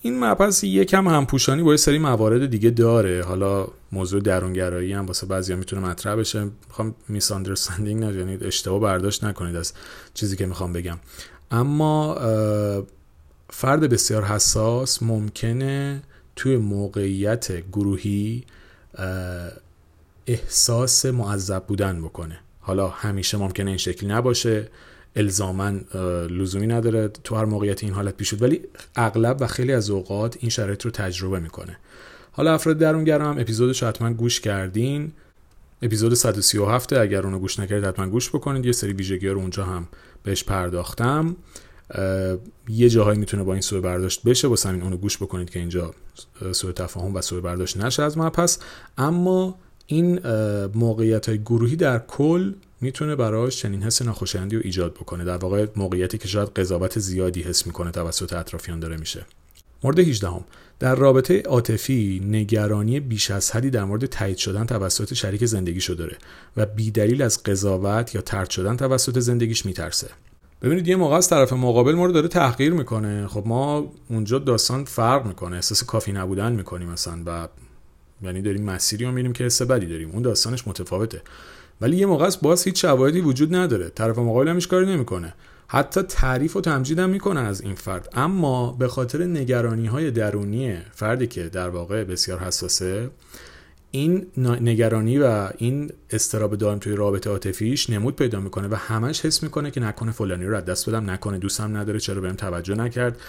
این 0.00 0.24
مبحث 0.24 0.64
یکم 0.64 1.08
همپوشانی 1.08 1.62
با 1.62 1.70
یه 1.70 1.76
سری 1.76 1.98
موارد 1.98 2.46
دیگه 2.46 2.70
داره. 2.70 3.22
حالا 3.22 3.68
موضوع 3.92 4.20
درونگرایی 4.20 4.92
هم 4.92 5.06
واسه 5.06 5.26
بعضیا 5.26 5.56
می‌تونه 5.56 5.82
مطرح 5.88 6.14
بشه. 6.14 6.44
می‌خوام 6.68 6.94
میس 7.08 7.32
اندرستندینگ 7.32 8.04
نکنید 8.04 8.44
اشتباه 8.44 8.80
برداشت 8.80 9.24
نکنید 9.24 9.56
از 9.56 9.72
چیزی 10.14 10.36
که 10.36 10.46
می‌خوام 10.46 10.72
بگم. 10.72 10.98
اما 11.50 12.14
فرد 13.50 13.80
بسیار 13.80 14.24
حساس 14.24 15.02
ممکنه 15.02 16.02
توی 16.36 16.56
موقعیت 16.56 17.68
گروهی 17.72 18.44
احساس 20.26 21.06
معذب 21.06 21.64
بودن 21.66 22.02
بکنه. 22.02 22.38
حالا 22.60 22.88
همیشه 22.88 23.38
ممکنه 23.38 23.70
این 23.70 23.78
شکلی 23.78 24.08
نباشه. 24.08 24.68
الزاما 25.18 25.68
لزومی 26.30 26.66
نداره 26.66 27.08
تو 27.08 27.36
هر 27.36 27.44
موقعیت 27.44 27.84
این 27.84 27.92
حالت 27.92 28.16
پیش 28.16 28.34
ولی 28.40 28.60
اغلب 28.96 29.36
و 29.40 29.46
خیلی 29.46 29.72
از 29.72 29.90
اوقات 29.90 30.36
این 30.40 30.50
شرایط 30.50 30.84
رو 30.84 30.90
تجربه 30.90 31.40
می‌کنه. 31.40 31.78
حالا 32.32 32.54
افراد 32.54 32.78
درونگرا 32.78 33.30
هم 33.30 33.38
اپیزودش 33.38 33.82
حتما 33.82 34.12
گوش 34.12 34.40
کردین. 34.40 35.12
اپیزود 35.82 36.14
137 36.14 36.92
اگر 36.92 37.22
اونو 37.22 37.38
گوش 37.38 37.58
نکردید 37.58 37.84
حتما 37.84 38.06
گوش 38.08 38.28
بکنید. 38.28 38.66
یه 38.66 38.72
سری 38.72 38.92
ویژگی 38.92 39.28
رو 39.28 39.38
اونجا 39.38 39.64
هم 39.64 39.88
بهش 40.22 40.44
پرداختم. 40.44 41.36
یه 42.68 42.88
جاهایی 42.88 43.18
می‌تونه 43.18 43.42
با 43.42 43.52
این 43.52 43.62
سوء 43.62 43.80
برداشت 43.80 44.22
بشه. 44.22 44.48
واسه 44.48 44.68
همین 44.68 44.82
اونو 44.82 44.96
گوش 44.96 45.16
بکنید 45.16 45.50
که 45.50 45.58
اینجا 45.58 45.94
سوء 46.52 46.72
تفاهم 46.72 47.14
و 47.14 47.20
سوء 47.20 47.40
برداشت 47.40 47.76
نشه 47.76 48.02
از 48.02 48.18
پس 48.18 48.58
اما 48.98 49.58
این 49.86 50.20
موقعیت 50.74 51.28
های 51.28 51.38
گروهی 51.38 51.76
در 51.76 51.98
کل 51.98 52.52
می‌تونه 52.80 53.16
براش 53.16 53.56
چنین 53.56 53.82
حس 53.82 54.02
ناخوشایندی 54.02 54.56
رو 54.56 54.62
ایجاد 54.64 54.94
بکنه. 54.94 55.24
در 55.24 55.36
واقع 55.36 55.66
موقعیتی 55.76 56.18
که 56.18 56.28
شاید 56.28 56.48
قضاوت 56.48 56.98
زیادی 56.98 57.42
حس 57.42 57.66
می‌کنه 57.66 57.90
توسط 57.90 58.32
اطرافیان 58.32 58.80
داره 58.80 58.96
میشه. 58.96 59.26
مورد 59.84 59.98
18 59.98 60.28
هم. 60.28 60.44
در 60.78 60.94
رابطه 60.94 61.42
عاطفی 61.42 62.22
نگرانی 62.24 63.00
بیش 63.00 63.30
از 63.30 63.50
حدی 63.50 63.70
در 63.70 63.84
مورد 63.84 64.06
تایید 64.06 64.36
شدن 64.36 64.66
توسط 64.66 65.14
شریک 65.14 65.44
زندگیشو 65.44 65.94
داره 65.94 66.16
و 66.56 66.66
بیدلیل 66.66 67.22
از 67.22 67.42
قضاوت 67.42 68.14
یا 68.14 68.20
ترد 68.20 68.50
شدن 68.50 68.76
توسط 68.76 69.18
زندگیش 69.18 69.66
میترسه. 69.66 70.08
ببینید 70.62 70.88
یه 70.88 70.96
موقع 70.96 71.16
از 71.16 71.28
طرف 71.28 71.52
مقابل 71.52 71.94
ما 71.94 72.06
رو 72.06 72.12
داره 72.12 72.28
تحقیر 72.28 72.72
می‌کنه. 72.72 73.26
خب 73.26 73.42
ما 73.46 73.92
اونجا 74.10 74.38
داستان 74.38 74.84
فرق 74.84 75.26
می‌کنه. 75.26 75.56
احساس 75.56 75.84
کافی 75.84 76.12
نبودن 76.12 76.52
می‌کنیم 76.52 76.88
مثلا 76.88 77.22
و 77.26 77.48
یعنی 78.22 78.42
داریم 78.42 78.62
مسیری 78.62 79.04
رو 79.04 79.12
میریم 79.12 79.32
که 79.32 79.44
حس 79.44 79.62
بدی 79.62 79.86
داریم. 79.86 80.10
اون 80.10 80.22
داستانش 80.22 80.68
متفاوته. 80.68 81.22
ولی 81.80 81.96
یه 81.96 82.06
موقع 82.06 82.26
است 82.26 82.40
باز 82.40 82.64
هیچ 82.64 82.82
شواهدی 82.82 83.20
وجود 83.20 83.54
نداره. 83.54 83.88
طرف 83.88 84.18
مقابل 84.18 84.48
همش 84.48 84.66
کاری 84.66 84.86
نمی‌کنه. 84.86 85.34
حتی 85.68 86.02
تعریف 86.02 86.56
و 86.56 86.60
تمجید 86.60 86.98
هم 86.98 87.10
می‌کنه 87.10 87.40
از 87.40 87.60
این 87.60 87.74
فرد. 87.74 88.08
اما 88.12 88.72
به 88.72 88.88
خاطر 88.88 89.24
نگرانی 89.24 89.86
های 89.86 90.10
درونی 90.10 90.76
فردی 90.92 91.26
که 91.26 91.48
در 91.48 91.68
واقع 91.68 92.04
بسیار 92.04 92.38
حساسه 92.38 93.10
این 93.90 94.26
نگرانی 94.36 95.18
و 95.18 95.48
این 95.58 95.90
استراب 96.10 96.56
دائم 96.56 96.78
توی 96.78 96.96
رابطه 96.96 97.30
عاطفیش 97.30 97.90
نمود 97.90 98.16
پیدا 98.16 98.40
می‌کنه 98.40 98.68
و 98.68 98.74
همش 98.74 99.24
حس 99.24 99.42
می‌کنه 99.42 99.70
که 99.70 99.80
نکنه 99.80 100.12
فلانی 100.12 100.44
رو 100.44 100.56
از 100.56 100.64
دست 100.64 100.88
بدم 100.88 101.10
نکنه 101.10 101.38
دوستم 101.38 101.76
نداره 101.76 102.00
چرا 102.00 102.20
بهم 102.20 102.34
توجه 102.34 102.74
نکرد؟ 102.74 103.20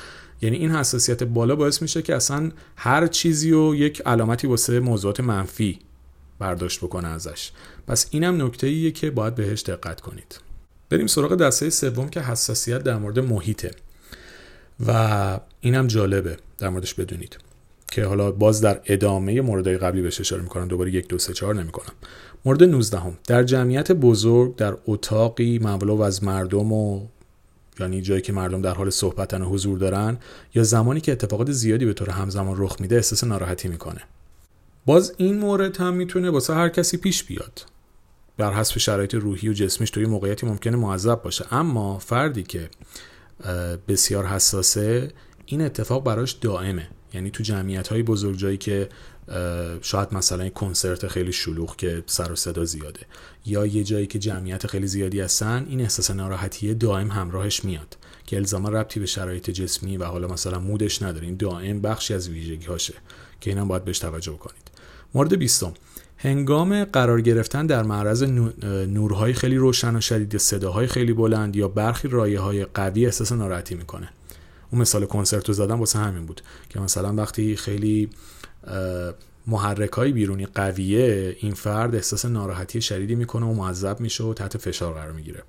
یعنی 0.42 0.58
این 0.58 0.72
حساسیت 0.72 1.24
بالا 1.24 1.56
باعث 1.56 1.82
میشه 1.82 2.02
که 2.02 2.16
اصلا 2.16 2.52
هر 2.76 3.08
چیزی 3.08 3.52
و 3.52 3.76
یک 3.76 4.02
علامتی 4.06 4.48
واسه 4.48 4.80
موضوعات 4.80 5.20
منفی 5.20 5.80
برداشت 6.40 6.80
بکنه 6.80 7.08
ازش. 7.08 7.52
پس 7.88 8.08
اینم 8.12 8.46
نکته 8.46 8.68
ایه 8.68 8.92
که 8.92 9.12
باید 9.12 9.36
بهش 9.36 9.62
دقت 9.62 10.02
کنید. 10.02 10.40
بریم 10.90 11.08
سراغ 11.08 11.36
دسته 11.36 11.70
سوم 11.70 12.10
که 12.10 12.22
حساسیت 12.22 12.84
در 12.84 12.98
مورد 12.98 13.20
محیطه. 13.20 13.72
و 14.88 15.40
اینم 15.62 15.88
جالبه 15.88 16.38
در 16.58 16.70
موردش 16.70 16.94
بدونید 16.94 17.38
که 17.92 18.06
حالا 18.06 18.32
باز 18.32 18.62
در 18.62 18.82
ادامه 18.86 19.42
موردهای 19.42 19.78
قبلی 19.78 20.02
بهش 20.02 20.20
اشاره 20.20 20.42
می‌کنم. 20.42 20.68
دوباره 20.68 20.94
یک 20.94 21.08
دو 21.08 21.18
سه 21.18 21.34
چهار 21.34 21.56
نمی‌کنم. 21.56 21.94
مورد 22.46 22.64
19 22.64 23.00
هم. 23.00 23.18
در 23.28 23.44
جمعیت 23.44 23.92
بزرگ 23.92 24.56
در 24.56 24.78
اتاقی 24.88 25.60
مملو 25.60 26.02
از 26.02 26.24
مردم 26.24 26.74
و 26.74 27.08
یعنی 27.80 28.02
جایی 28.02 28.22
که 28.22 28.34
مردم 28.34 28.62
در 28.62 28.74
حال 28.74 28.90
صحبتن 28.90 29.42
و 29.42 29.46
حضور 29.46 29.78
دارن 29.78 30.18
یا 30.56 30.64
زمانی 30.64 31.02
که 31.02 31.12
اتفاقات 31.12 31.52
زیادی 31.52 31.86
به 31.86 31.94
طور 31.94 32.10
همزمان 32.10 32.56
رخ 32.58 32.82
میده 32.82 32.96
احساس 32.96 33.24
ناراحتی 33.24 33.68
می‌کنه. 33.68 34.02
باز 34.90 35.14
این 35.18 35.38
مورد 35.38 35.78
هم 35.78 35.94
می‌تونه 35.94 36.30
واسه 36.30 36.54
هر 36.54 36.70
کسی 36.70 36.98
پیش 36.98 37.24
بیاد. 37.24 37.66
بر 38.38 38.54
حسب 38.54 38.78
شرایط 38.78 39.14
روحی 39.14 39.50
و 39.50 39.54
جسمیش 39.54 39.90
توی 39.90 40.06
موقعیتی 40.06 40.46
ممکنه 40.46 40.78
معذب 40.78 41.22
باشه. 41.22 41.46
اما 41.52 42.00
فردی 42.00 42.44
که 42.44 42.70
بسیار 43.88 44.26
حساسه 44.26 45.12
این 45.46 45.62
اتفاق 45.62 46.04
براش 46.04 46.32
دائمه. 46.32 46.90
یعنی 47.14 47.32
تو 47.32 47.44
جمعیت 47.44 47.88
های 47.88 48.04
بزرگ 48.04 48.38
جایی 48.38 48.58
که 48.58 48.90
شاید 49.82 50.14
مثلا 50.14 50.50
کنسرت 50.50 51.08
خیلی 51.08 51.32
شلوغ 51.32 51.76
که 51.76 52.04
سر 52.06 52.32
و 52.32 52.36
صدا 52.36 52.66
زیاده 52.66 53.00
یا 53.46 53.66
یه 53.66 53.84
جایی 53.84 54.08
که 54.08 54.20
جمعیت 54.20 54.68
خیلی 54.68 54.88
زیادی 54.88 55.20
هستن 55.20 55.66
این 55.70 55.82
احساس 55.82 56.12
ناراحتی 56.12 56.74
دائم 56.74 57.12
همراهش 57.12 57.66
میاد. 57.66 57.98
که 58.26 58.36
الزاما 58.36 58.70
ربطی 58.70 59.00
به 59.00 59.06
شرایط 59.06 59.50
جسمی 59.50 59.98
و 59.98 60.06
حالا 60.06 60.28
مثلا 60.28 60.60
مودش 60.60 61.02
نداره. 61.02 61.26
این 61.26 61.38
دائم 61.38 61.82
بخشی 61.82 62.14
از 62.14 62.30
ویژگی 62.30 62.66
هاشه 62.66 62.94
که 63.42 63.50
اینم 63.50 63.68
باید 63.68 63.86
بهش 63.86 64.00
توجه 64.00 64.38
کنید. 64.38 64.69
مورد 65.14 65.36
بیستم. 65.36 65.74
هنگام 66.18 66.84
قرار 66.84 67.22
گرفتن 67.22 67.66
در 67.66 67.84
معرض 67.84 68.24
نورهای 68.88 69.34
خیلی 69.34 69.58
روشن 69.58 69.96
و 69.96 70.02
شدید 70.02 70.38
صداهای 70.38 70.88
خیلی 70.88 71.14
بلند 71.14 71.56
یا 71.56 71.68
برخی 71.68 72.08
رایه 72.08 72.40
های 72.40 72.66
قوی 72.66 73.06
احساس 73.06 73.32
ناراحتی 73.32 73.76
می‌کنه. 73.76 74.10
اون 74.72 74.82
مثال 74.82 75.06
کنسرت 75.06 75.48
رو 75.48 75.54
زدم 75.54 75.80
واسه 75.80 76.00
همین 76.00 76.26
بود 76.26 76.42
که 76.70 76.80
مثلا 76.80 77.14
وقتی 77.14 77.56
خیلی 77.56 78.10
محرک 79.48 79.92
های 79.92 80.12
بیرونی 80.12 80.46
قویه 80.46 81.36
این 81.40 81.54
فرد 81.54 81.96
احساس 81.96 82.26
ناراحتی 82.26 82.82
شدیدی 82.82 83.16
می‌کنه 83.16 83.46
و 83.46 83.54
معذب 83.54 84.00
میشه 84.00 84.24
و 84.24 84.34
تحت 84.34 84.58
فشار 84.58 84.94
قرار 84.94 85.12
می‌گیره. 85.12 85.44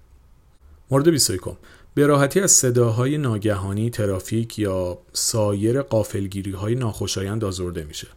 مورد 0.90 1.08
21 1.08 1.40
به 1.94 2.06
راحتی 2.06 2.40
از 2.40 2.50
صداهای 2.50 3.18
ناگهانی 3.18 3.90
ترافیک 3.90 4.58
یا 4.58 4.98
سایر 5.12 5.82
قافلگیری 5.82 6.52
های 6.52 6.74
ناخوشایند 6.74 7.44
آزرده 7.44 7.84
میشه. 7.84 8.08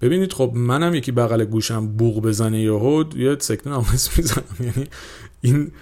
ببینید 0.00 0.32
خب 0.32 0.52
منم 0.54 0.94
یکی 0.94 1.12
بغل 1.12 1.44
گوشم 1.44 1.86
بوغ 1.86 2.22
بزنه 2.22 2.60
یهود 2.60 3.16
یه 3.16 3.36
سکته 3.38 3.70
نامس 3.70 4.18
می‌زنم. 4.18 4.44
یعنی 4.66 4.88
این 5.40 5.72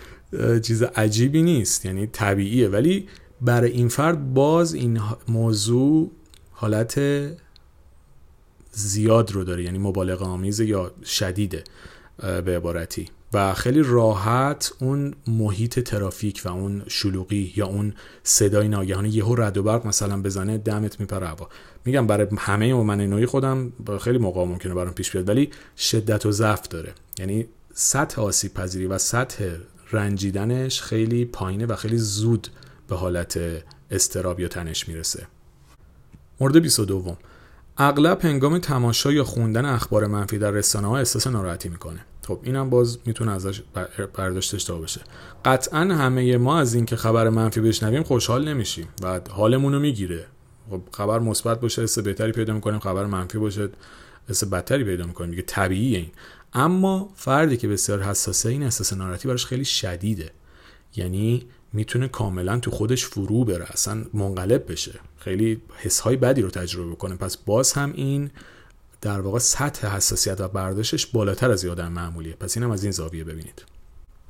چیز 0.60 0.82
عجیبی 0.82 1.42
نیست. 1.42 1.86
یعنی 1.86 2.06
طبیعیه. 2.06 2.68
ولی 2.68 3.08
برای 3.40 3.70
این 3.70 3.88
فرد 3.88 4.34
باز 4.34 4.74
این 4.74 5.00
موضوع 5.28 6.10
حالت 6.50 7.00
زیاد 8.72 9.32
رو 9.32 9.44
داره. 9.44 9.64
یعنی 9.64 9.78
مبالغه 9.78 10.24
آمیز 10.24 10.60
یا 10.60 10.92
شدیده 11.04 11.64
به 12.18 12.56
عبارتی. 12.56 13.08
و 13.32 13.54
خیلی 13.54 13.82
راحت 13.82 14.72
اون 14.80 15.14
محیط 15.26 15.80
ترافیک 15.80 16.42
و 16.44 16.48
اون 16.48 16.82
شلوغی 16.88 17.52
یا 17.56 17.66
اون 17.66 17.94
صدای 18.22 18.68
ناگهانی 18.68 19.08
یهو 19.08 19.34
رد 19.34 19.56
و 19.56 19.62
برق 19.62 19.86
مثلا 19.86 20.22
بزنه 20.22 20.58
دمت 20.58 21.00
میپره 21.00 21.26
هوا. 21.26 21.48
میگم 21.88 22.06
برای 22.06 22.26
همه 22.38 22.74
و 22.74 22.82
من 22.82 23.00
نوعی 23.00 23.26
خودم 23.26 23.72
خیلی 24.00 24.18
موقع 24.18 24.44
ممکنه 24.44 24.74
برام 24.74 24.94
پیش 24.94 25.10
بیاد 25.10 25.28
ولی 25.28 25.50
شدت 25.76 26.26
و 26.26 26.32
ضعف 26.32 26.68
داره. 26.68 26.92
یعنی 27.18 27.46
سطح 27.74 28.22
آسیب 28.22 28.54
پذیری 28.54 28.86
و 28.86 28.98
سطح 28.98 29.56
رنجیدنش 29.92 30.82
خیلی 30.82 31.24
پایینه 31.24 31.66
و 31.66 31.76
خیلی 31.76 31.98
زود 31.98 32.48
به 32.88 32.96
حالت 32.96 33.40
استراب 33.90 34.40
یا 34.40 34.48
تنش 34.48 34.88
می‌رسه. 34.88 35.26
مورد 36.40 36.56
22 36.56 37.16
اغلب 37.78 38.24
هنگام 38.24 38.58
تماشا 38.58 39.12
یا 39.12 39.24
خوندن 39.24 39.64
اخبار 39.64 40.06
منفی 40.06 40.38
در 40.38 40.50
رسانه 40.50 40.86
ها 40.88 40.98
احساس 40.98 41.26
ناراحتی 41.26 41.68
می‌کنه. 41.68 42.00
خب 42.26 42.40
اینم 42.42 42.70
باز 42.70 42.98
می‌تونه 43.06 43.32
ازش 43.32 43.62
برداشت 44.14 44.54
اشتباه 44.54 44.80
بشه. 44.80 45.00
قطعا 45.44 45.80
همه 45.80 46.36
ما 46.36 46.58
از 46.58 46.74
اینکه 46.74 46.96
خبر 46.96 47.28
منفی 47.28 47.60
بشنویم 47.60 48.02
خوشحال 48.02 48.48
نمیشیم 48.48 48.88
و 49.02 49.20
حالمون 49.30 49.72
رو 49.72 49.80
می‌گیره. 49.80 50.26
خب 50.70 50.80
خبر 50.92 51.18
مثبت 51.18 51.60
باشه 51.60 51.82
حس 51.82 51.98
بهتری 51.98 52.32
پیدا 52.32 52.54
می‌کنیم 52.54 52.80
خبر 52.80 53.06
منفی 53.06 53.38
باشه 53.38 53.68
حس 54.28 54.44
بدتری 54.44 54.84
پیدا 54.84 55.06
می‌کنیم 55.06 55.30
دیگه 55.30 55.42
طبیعیه 55.42 55.98
این. 55.98 56.10
اما 56.52 57.10
فردی 57.16 57.56
که 57.56 57.68
بسیار 57.68 58.02
حساسه 58.02 58.48
این 58.48 58.62
احساس 58.62 58.92
ناراحتی 58.92 59.28
براش 59.28 59.46
خیلی 59.46 59.64
شدیده. 59.64 60.30
یعنی 60.96 61.46
می‌تونه 61.72 62.08
کاملا 62.08 62.58
تو 62.58 62.70
خودش 62.70 63.04
فرو 63.04 63.44
بره 63.44 63.66
اصلا 63.68 64.04
منقلب 64.14 64.72
بشه. 64.72 65.00
خیلی 65.18 65.62
حسهای 65.76 66.16
بدی 66.16 66.42
رو 66.42 66.50
تجربه 66.50 66.90
بکنه 66.90 67.16
پس 67.16 67.36
باز 67.36 67.72
هم 67.72 67.92
این 67.94 68.30
در 69.00 69.20
واقع 69.20 69.38
سطح 69.38 69.96
حساسیت 69.96 70.40
و 70.40 70.48
برداشتش 70.48 71.06
بالاتر 71.06 71.50
از 71.50 71.64
یادم 71.64 71.92
معمولیه. 71.92 72.34
پس 72.34 72.56
اینم 72.56 72.70
از 72.70 72.82
این 72.82 72.92
زاویه 72.92 73.24
ببینید. 73.24 73.64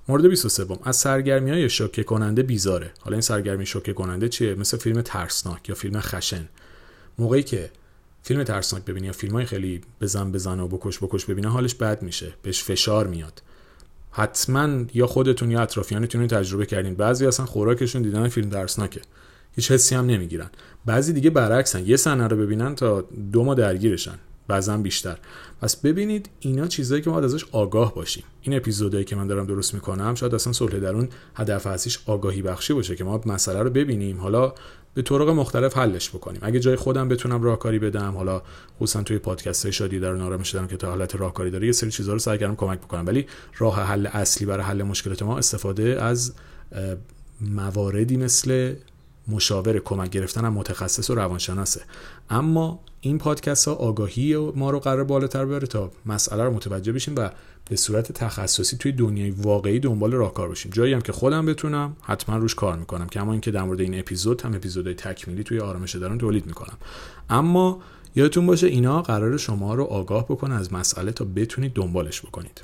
مورد 0.09 0.27
23 0.27 0.67
از 0.85 0.97
سرگرمی 0.97 1.51
های 1.51 1.71
شوکه 1.71 2.03
کننده 2.03 2.43
بیزاره. 2.43 2.91
حالا 3.01 3.15
این 3.15 3.21
سرگرمی 3.21 3.67
شوکه 3.67 3.93
کننده 3.93 4.29
چیه؟ 4.29 4.55
مثل 4.55 4.77
فیلم 4.77 5.03
ترسناک 5.03 5.69
یا 5.69 5.75
فیلم 5.75 6.01
خشن. 6.01 6.49
موقعی 7.19 7.43
که 7.43 7.71
فیلم 8.23 8.45
ترسناک 8.45 8.85
ببینه 8.85 9.07
یا 9.07 9.13
فیلم 9.13 9.33
های 9.33 9.45
خیلی 9.45 9.81
بزن 10.01 10.33
بزن 10.33 10.61
و 10.61 10.69
بکش 10.69 10.99
بکش 10.99 11.25
ببینه 11.25 11.49
حالش 11.49 11.75
بد 11.75 12.03
میشه. 12.03 12.33
بهش 12.43 12.63
فشار 12.63 13.07
میاد. 13.07 13.43
حتما 14.11 14.85
یا 14.95 15.07
خودتون 15.07 15.51
یا 15.51 15.61
اطرافیانتون 15.61 16.27
تجربه 16.27 16.67
کردین. 16.67 16.95
بعضی 16.95 17.27
اصلا 17.27 17.47
خوراکشون 17.47 18.03
دیدن 18.03 18.29
فیلم 18.29 18.51
ترسناکه. 18.51 19.01
هیچ 19.57 19.73
حسی 19.73 19.95
هم 19.95 20.07
نمی‌گیرن. 20.07 20.51
بعضی 20.87 21.13
دیگه 21.13 21.31
برعکسن. 21.31 21.87
یه 21.87 21.97
صحنه 21.97 22.27
رو 22.27 22.37
ببینن 22.37 22.75
تا 22.75 23.01
دو 23.33 23.45
ماه 23.45 23.55
درگیرشن. 23.55 24.19
بعضا 24.49 24.77
بیشتر. 24.77 25.19
پس 25.63 25.77
ببینید 25.77 26.29
اینا 26.41 26.67
چیزایی 26.67 27.03
که 27.03 27.11
ما 27.11 27.21
ازش 27.21 27.45
آگاه 27.53 27.95
باشیم. 27.95 28.25
این 28.43 28.57
اپیزودایی 28.57 29.05
که 29.05 29.17
من 29.17 29.27
دارم 29.27 29.47
درست 29.47 29.75
می‌کنم 29.75 30.15
شاید 30.15 30.35
اصلا 30.35 30.53
صلح 30.53 30.79
درون 30.79 31.09
هدف 31.35 31.67
اصلیش 31.67 31.99
آگاهی 32.07 32.43
بخشی 32.43 32.73
باشه 32.73 32.97
که 32.97 33.05
ما 33.05 33.21
مسئله 33.27 33.63
رو 33.63 33.71
ببینیم. 33.71 34.21
حالا 34.21 34.53
به 34.95 35.03
طرق 35.03 35.29
مختلف 35.29 35.77
حلش 35.77 36.11
بکنیم. 36.11 36.41
اگه 36.43 36.61
جای 36.61 36.77
خودم 36.77 37.09
بتونم 37.09 37.43
راهکاری 37.43 37.79
بدم 37.79 38.17
حالا 38.17 38.43
خصوصا 38.77 39.03
توی 39.03 39.19
پادکست 39.19 39.71
شادی 39.71 40.01
در 40.01 40.15
آرامش 40.15 40.51
دارم 40.51 40.67
که 40.67 40.77
تا 40.77 40.89
حالت 40.89 41.17
راهکاری 41.17 41.51
داره 41.51 41.67
یه 41.67 41.73
سری 41.73 41.91
چیزها 41.91 42.13
رو 42.13 42.19
سعی 42.19 42.39
کردم 42.39 42.57
کمک 42.57 42.79
بکنم. 42.79 43.07
ولی 43.07 43.27
راه 43.59 43.83
حل 43.83 44.07
اصلی 44.07 44.47
برای 44.47 44.65
حل 44.65 44.83
مشکلات 44.83 45.23
ما 45.23 45.39
استفاده 45.39 46.03
از 46.03 46.33
مواردی 47.41 48.17
مثل 48.17 48.75
مشاور 49.29 49.79
کمک 49.79 50.11
گرفتن 50.11 50.45
هم 50.45 50.53
متخصص 50.53 51.11
و 51.11 51.15
روانشناسه. 51.15 51.81
اما 52.31 52.81
این 53.01 53.19
پادکست 53.19 53.69
ها 53.69 53.75
آگاهی 53.75 54.37
ما 54.37 54.71
رو 54.71 54.81
قرار 54.81 55.05
بالاتر 55.05 55.45
بره 55.45 55.67
تا 55.67 55.91
مسئله 56.07 56.45
رو 56.45 56.51
متوجه 56.51 56.93
بشیم 56.93 57.15
و 57.17 57.31
به 57.71 57.77
صورت 57.77 58.13
تخصصی 58.13 58.77
توی 58.77 58.93
دنیای 58.93 59.31
واقعی 59.31 59.81
دنبال 59.81 60.13
راهکار 60.13 60.49
باشیم 60.49 60.73
جایی 60.73 60.93
هم 60.93 61.01
که 61.01 61.13
خودم 61.13 61.47
بتونم 61.47 61.97
حتما 62.03 62.37
روش 62.37 62.55
کار 62.55 62.77
می‌کنم 62.77 63.07
که 63.07 63.21
اما 63.21 63.33
اینکه 63.33 63.51
در 63.51 63.63
مورد 63.63 63.81
این 63.81 63.99
اپیزود 63.99 64.43
هم 64.43 64.55
اپیزودهای 64.55 64.95
تکمیلی 64.95 65.45
توی 65.45 65.61
آرامش 65.61 65.97
درون 65.97 66.19
تولید 66.19 66.47
می‌کنم. 66.47 66.79
اما 67.31 67.81
یادتون 68.17 68.47
باشه 68.47 68.67
اینا 68.67 69.03
قرار 69.03 69.37
شما 69.37 69.75
رو 69.75 69.85
آگاه 69.85 70.25
بکنه 70.25 70.55
از 70.55 70.73
مسئله 70.73 71.13
تا 71.13 71.25
بتونید 71.25 71.73
دنبالش 71.73 72.23
بکنید. 72.23 72.63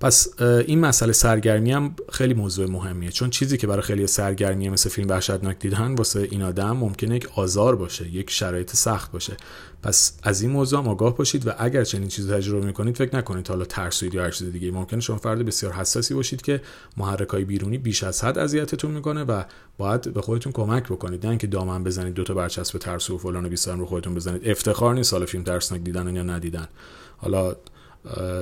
پس 0.00 0.40
این 0.40 0.80
مسئله 0.80 1.12
سرگرمی 1.12 1.72
هم 1.72 1.94
خیلی 2.12 2.34
موضوع 2.34 2.70
مهمیه. 2.70 3.10
چون 3.10 3.30
چیزی 3.30 3.56
که 3.56 3.66
برای 3.66 3.82
خیلی 3.82 4.06
سرگرمیه 4.06 4.70
مثل 4.70 4.90
فیلم 4.90 5.08
وحشتناک 5.08 5.58
دیدن 5.58 5.94
واسه 5.94 6.28
این 6.30 6.42
آدم 6.42 6.76
ممکنه 6.76 7.16
یک 7.16 7.28
آزار 7.38 7.76
باشه 7.76 8.08
یک 8.08 8.30
شرایط 8.30 8.76
سخت 8.76 9.12
باشه. 9.12 9.36
پس 9.82 10.12
از 10.22 10.42
این 10.42 10.50
موضوع 10.50 10.80
هم 10.80 10.88
آگاه 10.88 11.16
باشید 11.16 11.46
و 11.46 11.50
اگر 11.58 11.84
چنین 11.84 12.08
چیزی 12.08 12.32
تجربه 12.32 12.66
می‌کنید 12.66 12.96
فکر 12.96 13.16
نکنید 13.16 13.48
حالا 13.48 13.64
ترسوید 13.64 14.14
یا 14.14 14.22
هر 14.22 14.30
چیز 14.30 14.52
دیگه 14.52 14.70
ممکنه 14.70 15.00
شما 15.00 15.16
فرد 15.16 15.46
بسیار 15.46 15.72
حساسی 15.72 16.14
باشید 16.14 16.42
که 16.42 16.62
محرک 16.96 17.28
های 17.28 17.44
بیرونی 17.44 17.78
بیش 17.78 18.04
از 18.04 18.24
حد 18.24 18.38
اذیتتون 18.38 18.90
می‌کنه 18.90 19.24
و 19.24 19.42
باید 19.78 20.14
به 20.14 20.22
خودتون 20.22 20.52
کمک 20.52 20.84
بکنید. 20.84 21.24
نه 21.26 21.30
اینکه 21.30 21.46
دامن 21.46 21.84
بزنید 21.84 22.14
دو 22.14 22.24
تا 22.24 22.34
برچسب 22.34 22.78
ترسو 22.78 23.14
و 23.14 23.18
فلان 23.18 23.46
و 23.46 23.48
بیسار 23.48 23.76
رو 23.76 23.86
خودتون 23.86 24.14
بزنید. 24.14 24.48
افتخار 24.48 24.94
نیست 24.94 25.10
سال 25.10 25.24
فیلم 25.24 25.44
ترسناک 25.44 25.80
دیدن 25.80 26.16
یا 26.16 26.22
ندیدن. 26.22 26.68
حالا 27.16 27.56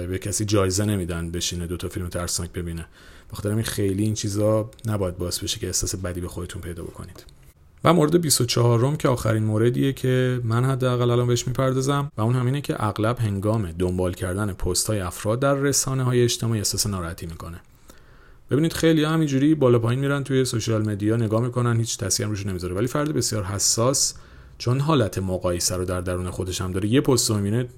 به 0.08 0.18
کسی 0.18 0.44
جایزه 0.44 0.84
نمیدن 0.84 1.30
بشینه 1.30 1.66
دو 1.66 1.76
تا 1.76 1.88
فیلم 1.88 2.08
ترسناک 2.08 2.52
ببینه. 2.52 2.86
بخاطر 3.32 3.48
این 3.48 3.62
خیلی 3.62 4.02
این 4.02 4.14
چیزا 4.14 4.70
نباید 4.86 5.18
باعث 5.18 5.38
بشه 5.38 5.58
که 5.58 5.66
احساس 5.66 5.94
بدی 5.94 6.20
به 6.20 6.28
خودتون 6.28 6.62
پیدا 6.62 6.82
بکنید. 6.82 7.24
و 7.84 7.92
مورد 7.92 8.20
24 8.20 8.78
روم 8.78 8.96
که 8.96 9.08
آخرین 9.08 9.42
موردیه 9.44 9.92
که 9.92 10.40
من 10.44 10.64
حداقل 10.64 11.10
الان 11.10 11.26
بهش 11.26 11.46
می‌پردازم 11.46 12.12
و 12.16 12.20
اون 12.20 12.34
همینه 12.34 12.60
که 12.60 12.84
اغلب 12.84 13.18
هنگام 13.18 13.72
دنبال 13.72 14.14
کردن 14.14 14.52
پست 14.52 14.86
های 14.86 15.00
افراد 15.00 15.40
در 15.40 15.54
رسانه 15.54 16.02
های 16.02 16.22
اجتماعی 16.22 16.60
احساس 16.60 16.86
ناراحتی 16.86 17.26
می‌کنه. 17.26 17.60
ببینید 18.50 18.72
خیلی 18.72 19.04
همینجوری 19.04 19.54
بالا 19.54 19.78
پایین 19.78 20.00
میرن 20.00 20.24
توی 20.24 20.44
سوشال 20.44 20.88
مدیا 20.88 21.16
نگاه 21.16 21.42
می‌کنن 21.42 21.76
هیچ 21.76 21.98
تاثیری 21.98 22.28
روش 22.28 22.46
نمی‌ذاره. 22.46 22.74
ولی 22.74 22.86
فرد 22.86 23.12
بسیار 23.12 23.44
حساس 23.44 24.14
چون 24.58 24.80
حالت 24.80 25.18
مقایسه 25.18 25.76
رو 25.76 25.84
در 25.84 26.00
درون 26.00 26.30
خودش 26.30 26.60
هم 26.60 26.72
داره. 26.72 26.88
یه 26.88 27.00
پست 27.00 27.30
می‌بینه 27.30 27.68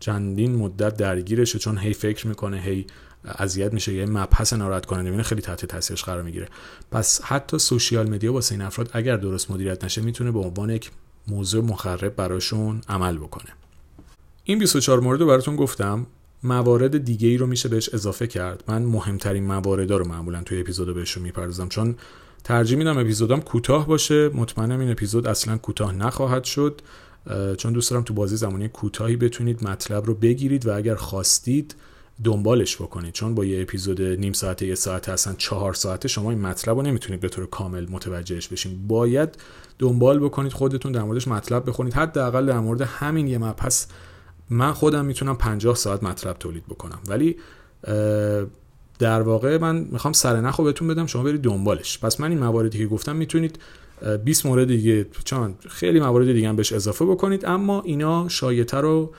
چندین 0.00 0.56
مدت 0.56 0.96
درگیرشه 0.96 1.58
چون 1.58 1.78
هی 1.78 1.92
فکر 1.92 2.26
می‌کنه 2.26 2.60
هی 2.60 2.86
اذیت 3.24 3.72
میشه 3.72 3.94
یه 3.94 4.06
مبحث 4.06 4.52
ناراحت 4.52 4.86
کننده 4.86 5.04
می‌بینه 5.04 5.22
خیلی 5.22 5.42
تحت 5.42 5.66
تاثیرش 5.66 6.04
قرار 6.04 6.22
می‌گیره. 6.22 6.48
پس 6.90 7.22
حتی 7.22 7.58
سوشیال 7.58 8.10
مدیا 8.10 8.32
واسه 8.32 8.54
این 8.54 8.62
افراد 8.62 8.90
اگر 8.92 9.16
درست 9.16 9.50
مدیریت 9.50 9.84
نشه 9.84 10.02
می‌تونه 10.02 10.30
به 10.30 10.38
عنوان 10.38 10.70
یک 10.70 10.90
موضوع 11.28 11.64
مخرب 11.64 12.16
براشون 12.16 12.80
عمل 12.88 13.16
بکنه. 13.16 13.50
این 14.44 14.58
24 14.58 15.00
مورد 15.00 15.20
رو 15.20 15.26
براتون 15.26 15.56
گفتم. 15.56 16.06
موارد 16.42 17.04
دیگه 17.04 17.28
ای 17.28 17.36
رو 17.36 17.46
میشه 17.46 17.68
بهش 17.68 17.88
اضافه 17.94 18.26
کرد. 18.26 18.64
من 18.68 18.82
مهمترین 18.82 19.44
مواردا 19.44 19.96
رو 19.96 20.08
معمولا 20.08 20.42
توی 20.42 20.60
اپیزود 20.60 20.94
بهشون 20.94 21.22
می‌پردازم. 21.22 21.68
چون 21.68 21.96
ترجیح 22.44 22.78
میدم 22.78 22.98
اپیزودام 22.98 23.40
کوتاه 23.40 23.86
باشه. 23.86 24.28
مطمئنم 24.28 24.80
این 24.80 24.90
اپیزود 24.90 25.26
اصلا 25.26 25.58
کوتاه 25.58 25.92
نخواهد 25.92 26.44
شد. 26.44 26.80
چون 27.56 27.72
دوست 27.72 27.90
دارم 27.90 28.02
تو 28.02 28.14
بازی 28.14 28.36
زمانی 28.36 28.68
کوتاهی 28.68 29.16
بتونید 29.16 29.64
مطلب 29.64 30.06
رو 30.06 30.14
بگیرید 30.14 30.66
و 30.66 30.76
اگر 30.76 30.94
خواستید 30.94 31.74
دنبالش 32.24 32.76
بکنید. 32.76 33.12
چون 33.12 33.34
با 33.34 33.44
یه 33.44 33.62
اپیزود 33.62 34.02
نیم 34.02 34.32
ساعته 34.32 34.66
یه 34.66 34.74
ساعته 34.74 35.12
اصلا 35.12 35.34
چهار 35.38 35.74
ساعته 35.74 36.08
شما 36.08 36.30
این 36.30 36.40
مطلب 36.40 36.76
رو 36.76 36.82
نمی‌تونید 36.82 37.20
به 37.20 37.28
طور 37.28 37.46
کامل 37.46 37.86
متوجهش 37.90 38.48
بشین. 38.48 38.86
باید 38.88 39.38
دنبال 39.78 40.18
بکنید 40.18 40.52
خودتون 40.52 40.92
در 40.92 41.02
موردش 41.02 41.28
مطلب 41.28 41.68
بخونید. 41.68 41.94
حداقل 41.94 42.46
در 42.46 42.58
مورد 42.58 42.80
همین 42.80 43.28
یه 43.28 43.38
مبحث 43.38 43.86
من 44.50 44.72
خودم 44.72 45.04
می‌تونم 45.04 45.36
50 45.36 45.74
ساعت 45.74 46.02
مطلب 46.02 46.36
تولید 46.38 46.66
بکنم. 46.66 46.98
ولی 47.08 47.36
در 48.98 49.22
واقع 49.22 49.58
من 49.58 49.76
می‌خوام 49.76 50.12
سرنخ 50.12 50.56
رو 50.56 50.64
بهتون 50.64 50.88
بدم 50.88 51.06
شما 51.06 51.22
برید 51.22 51.42
دنبالش. 51.42 51.98
پس 51.98 52.20
من 52.20 52.30
این 52.30 52.38
مواردی 52.38 52.78
که 52.78 52.86
گفتم 52.86 53.16
می‌تونید 53.16 53.58
20 54.24 54.46
مورد 54.46 54.66
دیگه 54.66 55.06
چون 55.24 55.54
خیلی 55.68 56.00
موارد 56.00 56.32
دیگه 56.32 56.48
هم 56.48 56.56
بهش 56.56 56.72
اضافه 56.72 57.04
بکنید 57.04 57.46
اما 57.46 57.82
اینا 57.82 58.28
شایعه 58.28 58.80
رو 58.80 59.14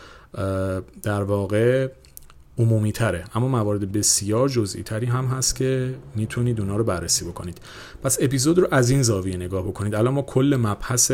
در 1.03 1.23
واقع 1.23 1.87
عمومی 2.57 2.91
تره 2.91 3.23
اما 3.35 3.47
موارد 3.47 3.91
بسیار 3.91 4.49
جزئی 4.49 4.83
تری 4.83 5.05
هم 5.05 5.25
هست 5.25 5.55
که 5.55 5.95
می‌تونید 6.15 6.59
اونا 6.59 6.77
رو 6.77 6.83
بررسی 6.83 7.25
بکنید. 7.25 7.57
پس 8.03 8.17
اپیزود 8.21 8.59
رو 8.59 8.67
از 8.71 8.89
این 8.89 9.01
زاویه 9.01 9.35
نگاه 9.35 9.67
بکنید. 9.67 9.95
الان 9.95 10.13
ما 10.13 10.21
کل 10.21 10.57
مبحث 10.59 11.11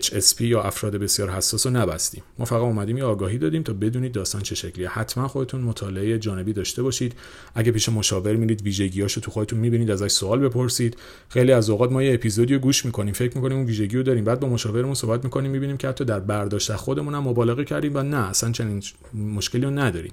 HSP 0.00 0.40
یا 0.40 0.62
افراد 0.62 0.96
بسیار 0.96 1.30
حساس 1.30 1.66
رو 1.66 1.72
نبستیم. 1.72 2.22
ما 2.38 2.44
فقط 2.44 2.60
اومدیم 2.60 2.98
یه 2.98 3.04
آگاهی 3.04 3.38
دادیم 3.38 3.62
تا 3.62 3.72
بدونید 3.72 4.12
داستان 4.12 4.42
چه 4.42 4.54
شکلیه. 4.54 4.88
حتما 4.88 5.28
خودتون 5.28 5.60
مطالعه 5.60 6.18
جانبی 6.18 6.52
داشته 6.52 6.82
باشید. 6.82 7.14
اگه 7.54 7.72
پیش 7.72 7.88
مشاور 7.88 8.36
میرید 8.36 8.62
ویژگیاشو 8.62 9.20
تو 9.20 9.30
خودتون 9.30 9.58
می‌بینید 9.58 9.90
ازش 9.90 10.10
سوال 10.10 10.38
بپرسید. 10.38 10.96
خیلی 11.28 11.52
از 11.52 11.70
اوقات 11.70 11.92
ما 11.92 12.02
یه 12.02 12.14
اپیزودی 12.14 12.54
رو 12.54 12.60
گوش 12.60 12.84
می‌کنیم 12.84 13.14
فکر 13.14 13.36
می‌کنیم 13.36 13.56
اون 13.56 13.66
ویژگی 13.66 13.96
رو 13.96 14.02
داریم. 14.02 14.24
بعد 14.24 14.40
با 14.40 14.48
مشاورمون 14.48 14.94
صحبت 14.94 15.24
می‌کنیم 15.24 15.50
می‌بینیم 15.50 15.76
که 15.76 15.88
حتی 15.88 16.04
در 16.04 16.20
برداشت 16.20 16.76
خودمون 16.76 17.14
هم 17.14 17.22
مبالغه 17.28 17.64
کردیم 17.64 17.92
و 17.94 18.02
نه 18.02 18.28
اصلا 18.28 18.52
چنین 18.52 18.82
مشکلی 19.14 19.62
رو 19.62 19.70
نداریم. 19.70 20.12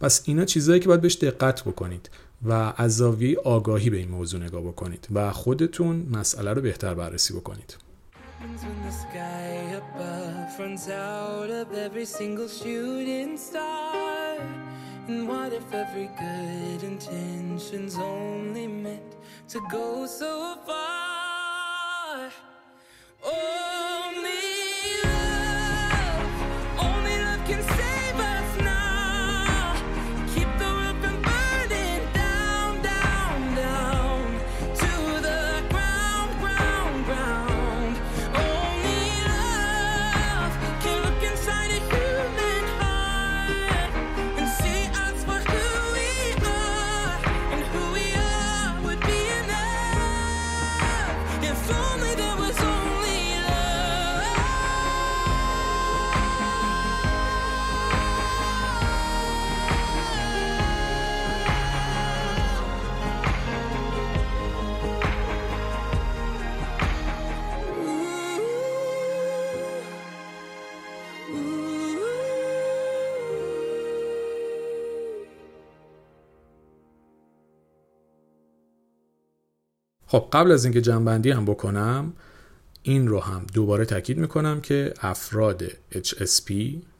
پس 0.00 0.22
اینا 0.24 0.44
چیزایی 0.44 0.80
که 0.80 0.88
باید 0.88 1.00
بهش 1.00 1.14
دقت 1.14 1.62
بکنید 1.62 2.10
و 2.42 2.72
از 2.76 2.96
زاویه 2.96 3.38
آگاهی 3.44 3.90
به 3.90 3.96
این 3.96 4.08
موضوع 4.08 4.40
نگاه 4.40 4.62
بکنید 4.62 5.08
و 5.14 5.32
خودتون 5.32 6.06
مسئله 6.12 6.52
رو 6.52 6.62
بهتر 6.62 6.94
بررسی 6.94 7.34
بکنید. 7.34 7.76
happens 8.44 8.64
when 8.64 8.82
the 8.82 8.92
sky 8.92 9.80
above 9.80 10.58
runs 10.58 10.90
out 10.90 11.48
of 11.48 11.72
every 11.72 12.04
single 12.04 12.46
shooting 12.46 13.38
star? 13.38 14.36
And 15.08 15.26
what 15.26 15.52
if 15.54 15.72
every 15.72 16.10
good 16.18 16.82
intention's 16.82 17.96
only 17.96 18.66
meant 18.66 19.16
to 19.48 19.60
go 19.70 20.06
so 20.06 20.58
far? 20.66 22.30
Oh. 23.24 23.73
خب 80.14 80.28
قبل 80.32 80.52
از 80.52 80.64
اینکه 80.64 80.80
جنبندی 80.80 81.30
هم 81.30 81.44
بکنم 81.44 82.12
این 82.82 83.08
رو 83.08 83.20
هم 83.20 83.46
دوباره 83.54 83.84
تاکید 83.84 84.18
می‌کنم 84.18 84.60
که 84.60 84.94
افراد 85.00 85.64
HSP 85.92 86.52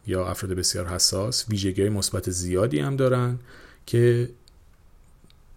یا 0.07 0.27
افراد 0.27 0.53
بسیار 0.53 0.87
حساس 0.87 1.45
ویژگی 1.49 1.89
مثبت 1.89 2.29
زیادی 2.29 2.79
هم 2.79 2.95
دارن 2.95 3.39
که 3.85 4.29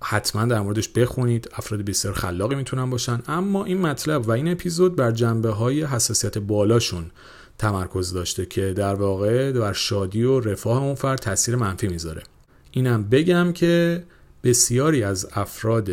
حتما 0.03 0.45
در 0.45 0.61
موردش 0.61 0.89
بخونید 0.89 1.49
افراد 1.53 1.81
بسیار 1.81 2.15
خلاقی 2.15 2.55
می‌تونن 2.55 2.91
باشن. 2.91 3.23
اما 3.29 3.65
این 3.65 3.81
مطلب 3.81 4.29
و 4.29 4.31
این 4.31 4.49
اپیزود 4.49 4.97
بر 4.97 5.11
جنبه 5.11 5.51
های 5.51 5.85
حساسیت 5.85 6.39
بالاشون 6.39 7.11
تمرکز 7.59 8.13
داشته 8.13 8.47
که 8.47 8.73
در 8.73 8.95
واقع 8.95 9.53
بر 9.53 9.73
شادی 9.73 10.23
و 10.23 10.41
رفاه 10.41 10.83
اون 10.83 10.95
فرد 10.95 11.19
تاثیر 11.19 11.57
منفی 11.57 11.89
می‌ذاره. 11.89 12.23
اینم 12.71 13.03
بگم 13.03 13.53
که 13.53 14.05
بسیاری 14.45 15.03
از 15.03 15.29
افراد 15.33 15.91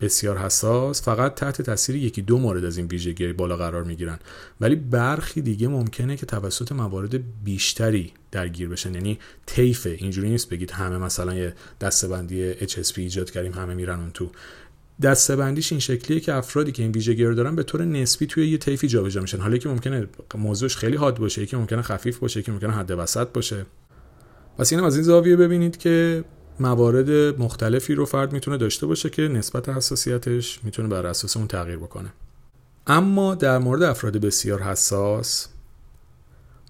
بسیار 0.00 0.38
حساس 0.38 1.02
فقط 1.02 1.34
تحت 1.34 1.62
تاثیر 1.62 1.96
یکی 1.96 2.22
دو 2.22 2.38
مورد 2.38 2.64
از 2.64 2.76
این 2.76 2.86
ویژگی 2.86 3.32
بالا 3.32 3.56
قرار 3.56 3.84
می‌گیرن. 3.84 4.18
ولی 4.60 4.76
برخی 4.76 5.42
دیگه 5.42 5.68
ممکنه 5.68 6.16
که 6.16 6.26
توسط 6.26 6.72
موارد 6.72 7.44
بیشتری 7.44 8.12
درگیر 8.30 8.68
بشن. 8.68 8.94
یعنی 8.94 9.18
طیف 9.46 9.86
اینجوری 9.86 10.30
نیست 10.30 10.50
بگید 10.50 10.70
همه 10.70 10.98
مثلا 10.98 11.34
یه 11.34 11.54
دستبندی 11.80 12.54
HSP 12.54 12.98
ایجاد 12.98 13.30
کردیم 13.30 13.52
همه 13.52 13.74
میرن 13.74 14.00
اون 14.00 14.10
تو. 14.10 14.30
دستبندیش 15.02 15.72
این 15.72 15.80
شکلیه 15.80 16.20
که 16.20 16.34
افرادی 16.34 16.72
که 16.72 16.82
این 16.82 16.92
ویژگی 16.92 17.24
رو 17.24 17.34
دارن 17.34 17.56
به 17.56 17.62
طور 17.62 17.84
نسبی 17.84 18.26
توی 18.26 18.48
یه 18.48 18.58
طیفی 18.58 18.88
جابجا 18.88 19.20
میشن. 19.20 19.38
حالا 19.38 19.56
که 19.56 19.68
ممکنه 19.68 20.06
موضوعش 20.34 20.76
خیلی 20.76 20.96
حاد 20.96 21.18
باشه 21.18 21.42
یکی 21.42 21.56
ممکنه 21.56 21.82
خفیف 21.82 22.18
باشه 22.18 22.40
یکی 22.40 22.50
ممکنه 22.50 22.72
حد 22.72 22.90
وسط 22.90 23.28
باشه. 23.28 23.66
پس 24.58 24.72
اینم 24.72 24.84
از 24.84 24.94
این 24.94 25.04
زاویه 25.04 25.36
ببینید 25.36 25.76
که 25.76 26.24
موارد 26.60 27.10
مختلفی 27.40 27.94
رو 27.94 28.04
فرد 28.04 28.32
می‌تونه 28.32 28.56
داشته 28.56 28.86
باشه 28.86 29.10
که 29.10 29.22
نسبت 29.22 29.68
حساسیتش 29.68 30.60
می‌تونه 30.62 30.88
بر 30.88 31.06
اساس 31.06 31.36
اون 31.36 31.46
تغییر 31.46 31.78
بکنه. 31.78 32.12
اما 32.86 33.34
در 33.34 33.58
مورد 33.58 33.82
افراد 33.82 34.16
بسیار 34.16 34.62
حساس 34.62 35.48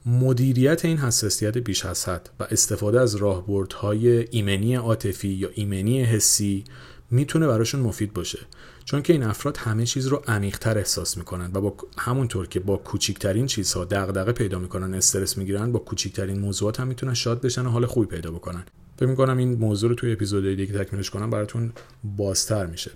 مدیریت 0.06 0.84
این 0.84 0.98
حساسیت 0.98 1.58
بیش 1.58 1.84
از 1.84 2.08
حد 2.08 2.30
و 2.40 2.46
استفاده 2.50 3.00
از 3.00 3.14
راهبردهای 3.14 4.26
ایمنی 4.30 4.74
عاطفی 4.74 5.28
یا 5.28 5.50
ایمنی 5.54 6.04
حسی 6.04 6.64
می‌تونه 7.10 7.46
براشون 7.46 7.80
مفید 7.80 8.12
باشه. 8.12 8.38
چون 8.84 9.02
که 9.02 9.12
این 9.12 9.22
افراد 9.22 9.56
همه 9.56 9.86
چیز 9.86 10.06
رو 10.06 10.22
عمیقتر 10.28 10.78
احساس 10.78 11.16
می‌کنن 11.16 11.50
و 11.54 11.60
با 11.60 11.76
همونطور 11.98 12.46
که 12.46 12.60
با 12.60 12.76
کوچیکترین 12.76 13.46
چیزها 13.46 13.84
دغدغه 13.84 14.32
پیدا 14.32 14.58
می‌کنن 14.58 14.94
استرس 14.94 15.38
می‌گیرن 15.38 15.72
با 15.72 15.78
کوچیکترین 15.78 16.38
موضوعات 16.38 16.80
هم 16.80 16.86
می‌تونن 16.86 17.14
شاد 17.14 17.40
بشن 17.40 17.66
و 17.66 17.70
حال 17.70 17.86
خوبی 17.86 18.06
پیدا 18.06 18.30
بکنن. 18.30 18.64
فکر 18.98 19.08
می‌کنم 19.08 19.36
این 19.36 19.54
موضوع 19.54 19.88
رو 19.88 19.94
توی 19.96 20.12
اپیزود 20.12 20.56
دیگه 20.56 20.84
تکمیلش 20.84 21.10
کنم 21.10 21.30
براتون 21.30 21.72
بازتر 22.04 22.66
میشه. 22.66 22.90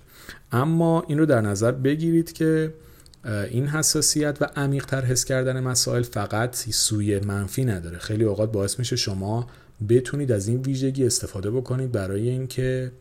اما 0.51 1.03
این 1.07 1.17
رو 1.17 1.25
در 1.25 1.41
نظر 1.41 1.71
بگیرید 1.71 2.33
که 2.33 2.73
این 3.25 3.67
حساسیت 3.67 4.37
و 4.41 4.45
عمیقتر 4.55 5.05
حس 5.05 5.25
کردن 5.25 5.59
مسائل 5.59 6.03
فقط 6.03 6.55
سوی 6.55 7.19
منفی 7.19 7.65
نداره. 7.65 7.97
خیلی 7.97 8.23
اوقات 8.23 8.51
باعث 8.51 8.79
میشه 8.79 8.95
شما 8.95 9.47
بتونید 9.89 10.31
از 10.31 10.47
این 10.47 10.61
ویژگی 10.61 11.05
استفاده 11.05 11.51
بکنید 11.51 11.91
برای 11.91 12.29
اینکه 12.29 12.91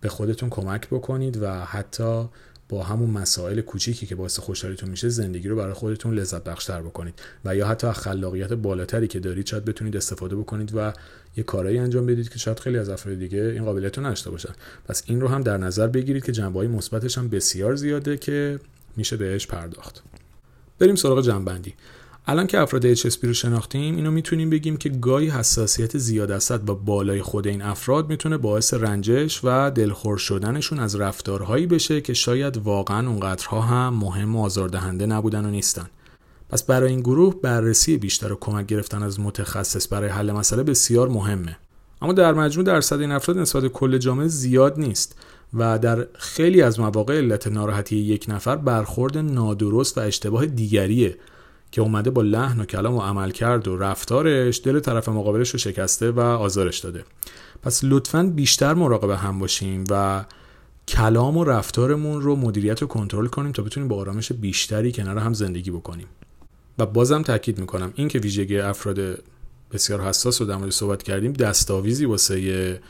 به 0.00 0.08
خودتون 0.08 0.50
کمک 0.50 0.88
بکنید 0.88 1.42
و 1.42 1.50
حتی 1.50 2.28
با 2.68 2.82
همون 2.82 3.10
مسائل 3.10 3.60
کوچیکی 3.60 4.06
که 4.06 4.14
باعث 4.14 4.38
خوشحالیتون 4.38 4.88
میشه 4.90 5.08
زندگی 5.08 5.48
رو 5.48 5.56
برای 5.56 5.72
خودتون 5.72 6.14
لذت 6.14 6.44
بخشتر 6.44 6.82
بکنید 6.82 7.14
و 7.44 7.56
یا 7.56 7.66
حتی 7.66 7.92
خلاقیت 7.92 8.52
بالاتری 8.52 9.08
که 9.08 9.20
دارید 9.20 9.46
شاید 9.46 9.64
بتونید 9.64 9.96
استفاده 9.96 10.36
بکنید 10.36 10.72
و 10.74 10.92
یه 11.36 11.44
کارایی 11.44 11.78
انجام 11.78 12.06
بدید 12.06 12.28
که 12.28 12.38
شاید 12.38 12.60
خیلی 12.60 12.78
از 12.78 12.88
افراد 12.88 13.18
دیگه 13.18 13.38
این 13.38 13.64
قابلیت 13.64 13.98
رو 13.98 14.06
نداشته 14.06 14.30
باشن. 14.30 14.52
پس 14.88 15.02
این 15.06 15.20
رو 15.20 15.28
هم 15.28 15.42
در 15.42 15.56
نظر 15.56 15.86
بگیرید 15.86 16.24
که 16.24 16.32
جنبه 16.32 16.68
مثبتش 16.68 17.18
هم 17.18 17.28
بسیار 17.28 17.74
زیاده 17.74 18.16
که 18.16 18.60
میشه 18.96 19.16
بهش 19.16 19.46
پرداخت. 19.46 20.02
بریم 20.78 20.94
سراغ 20.94 21.22
جنبندی. 21.22 21.74
الان 22.28 22.46
که 22.46 22.60
افراد 22.60 22.94
HSP 22.94 23.24
رو 23.24 23.32
شناختیم 23.32 23.96
اینو 23.96 24.10
می‌تونیم 24.10 24.50
بگیم 24.50 24.76
که 24.76 24.88
گاهی 24.88 25.28
حساسیت 25.28 25.98
زیاد 25.98 26.30
است 26.30 26.50
و 26.50 26.74
بالای 26.74 27.22
خود 27.22 27.46
این 27.46 27.62
افراد 27.62 28.08
می‌تونه 28.08 28.36
باعث 28.36 28.74
رنجش 28.74 29.40
و 29.44 29.70
دلخور 29.70 30.18
شدنشون 30.18 30.78
از 30.78 30.96
رفتارهایی 30.96 31.66
بشه 31.66 32.00
که 32.00 32.14
شاید 32.14 32.56
واقعا 32.56 33.08
اونقدرها 33.08 33.60
هم 33.60 33.94
مهم 33.94 34.36
و 34.36 34.42
آزاردهنده 34.42 35.06
نبودن 35.06 35.44
و 35.46 35.50
نیستن. 35.50 35.86
پس 36.48 36.62
برای 36.62 36.90
این 36.90 37.00
گروه 37.00 37.40
بررسی 37.42 37.96
بیشتر 37.96 38.32
و 38.32 38.36
کمک 38.40 38.66
گرفتن 38.66 39.02
از 39.02 39.20
متخصص 39.20 39.92
برای 39.92 40.08
حل 40.08 40.32
مسئله 40.32 40.62
بسیار 40.62 41.08
مهمه. 41.08 41.56
اما 42.02 42.12
در 42.12 42.34
مجموع 42.34 42.66
درصد 42.66 43.00
این 43.00 43.12
افراد 43.12 43.38
نسبت 43.38 43.66
کل 43.66 43.98
جامعه 43.98 44.28
زیاد 44.28 44.80
نیست 44.80 45.18
و 45.54 45.78
در 45.78 46.06
خیلی 46.18 46.62
از 46.62 46.80
مواقع 46.80 47.18
علت 47.18 47.46
ناراحتی 47.46 47.96
یک 47.96 48.26
نفر 48.28 48.56
برخورد 48.56 49.18
نادرست 49.18 49.98
و 49.98 50.00
اشتباه 50.00 50.46
دیگریه. 50.46 51.16
که 51.70 51.80
اومده 51.80 52.10
با 52.10 52.22
لحن 52.22 52.60
و 52.60 52.64
کلام 52.64 52.94
و 52.94 53.00
عمل 53.00 53.30
کرد 53.30 53.68
و 53.68 53.76
رفتارش 53.76 54.60
دل 54.64 54.80
طرف 54.80 55.08
مقابلش 55.08 55.50
رو 55.50 55.58
شکسته 55.58 56.10
و 56.10 56.20
آزارش 56.20 56.78
داده. 56.78 57.04
پس 57.62 57.80
لطفا 57.84 58.22
بیشتر 58.22 58.74
مراقب 58.74 59.10
هم 59.10 59.38
باشیم 59.38 59.84
و 59.90 60.24
کلام 60.88 61.36
و 61.36 61.44
رفتارمون 61.44 62.22
رو 62.22 62.36
مدیریت 62.36 62.82
و 62.82 62.86
کنترل 62.86 63.26
کنیم 63.26 63.52
تا 63.52 63.62
بتونیم 63.62 63.88
با 63.88 63.96
آرامش 63.96 64.32
بیشتری 64.32 64.92
کنار 64.92 65.18
هم 65.18 65.34
زندگی 65.34 65.70
بکنیم. 65.70 66.06
و 66.78 66.86
بازم 66.86 67.22
تاکید 67.22 67.58
می‌کنم 67.58 67.92
این 67.94 68.08
که 68.08 68.18
ویژگی 68.18 68.58
افراد 68.58 68.98
بسیار 69.72 70.00
حساس 70.00 70.40
رو 70.40 70.46
در 70.46 70.56
مورد 70.56 70.70
صحبت 70.70 71.02
کردیم 71.02 71.32
دستاویزی 71.32 72.04
واسه 72.04 72.80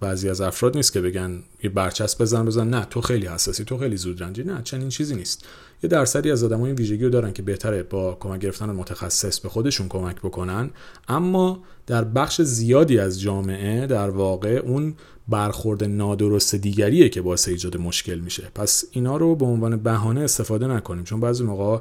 بعضی 0.00 0.28
از 0.28 0.40
افراد 0.40 0.76
نیست 0.76 0.92
که 0.92 1.00
بگن 1.00 1.42
یه 1.62 1.70
برچسب 1.70 2.22
بزن 2.22 2.44
بزن. 2.44 2.68
نه 2.68 2.84
تو 2.84 3.00
خیلی 3.00 3.26
حساسی 3.26 3.64
تو 3.64 3.78
خیلی 3.78 3.96
زود 3.96 4.22
رنجی 4.22 4.44
نه 4.44 4.60
چنین 4.64 4.88
چیزی 4.88 5.14
نیست. 5.14 5.44
یه 5.82 5.90
درصدی 5.90 6.30
از 6.30 6.44
آدم‌ها 6.44 6.66
این 6.66 6.74
ویژگی 6.74 7.04
رو 7.04 7.10
دارن 7.10 7.32
که 7.32 7.42
بهتره 7.42 7.82
با 7.82 8.16
کمک 8.20 8.40
گرفتن 8.40 8.70
متخصص 8.70 9.40
به 9.40 9.48
خودشون 9.48 9.88
کمک 9.88 10.16
بکنن. 10.16 10.70
اما 11.08 11.62
در 11.86 12.04
بخش 12.04 12.42
زیادی 12.42 12.98
از 12.98 13.20
جامعه 13.20 13.86
در 13.86 14.10
واقع 14.10 14.62
اون 14.64 14.94
برخورد 15.28 15.84
نادرست 15.84 16.54
دیگریه 16.54 17.08
که 17.08 17.22
باعث 17.22 17.48
ایجاد 17.48 17.76
مشکل 17.76 18.18
میشه. 18.18 18.50
پس 18.54 18.84
اینا 18.90 19.16
رو 19.16 19.36
به 19.36 19.44
عنوان 19.44 19.76
بهانه 19.76 20.20
استفاده 20.20 20.66
نکنیم 20.66 21.04
چون 21.04 21.20
بعضی 21.20 21.44
موقع 21.44 21.78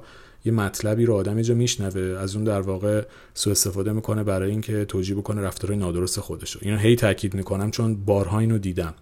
یه 0.48 0.54
مطلبی 0.54 1.06
رو 1.06 1.14
آدم 1.14 1.34
اینجا 1.34 1.54
میشنوه 1.54 2.20
از 2.20 2.36
اون 2.36 2.44
در 2.44 2.62
واقع 2.62 3.04
سوء 3.34 3.52
استفاده 3.52 3.92
می‌کنه 3.92 4.24
برای 4.24 4.52
اینکه 4.52 4.86
توجیه 4.86 5.16
بکنه 5.16 5.42
رفتارهای 5.42 5.80
نادرست 5.80 6.20
خودش 6.20 6.52
رو. 6.52 6.62
اینو 6.64 6.78
هی 6.78 6.96
تاکید 6.96 7.34
می‌کنم 7.34 7.72
چون 7.72 7.96
بارها 7.96 8.40
اینو 8.40 8.58
دیدم. 8.58 8.94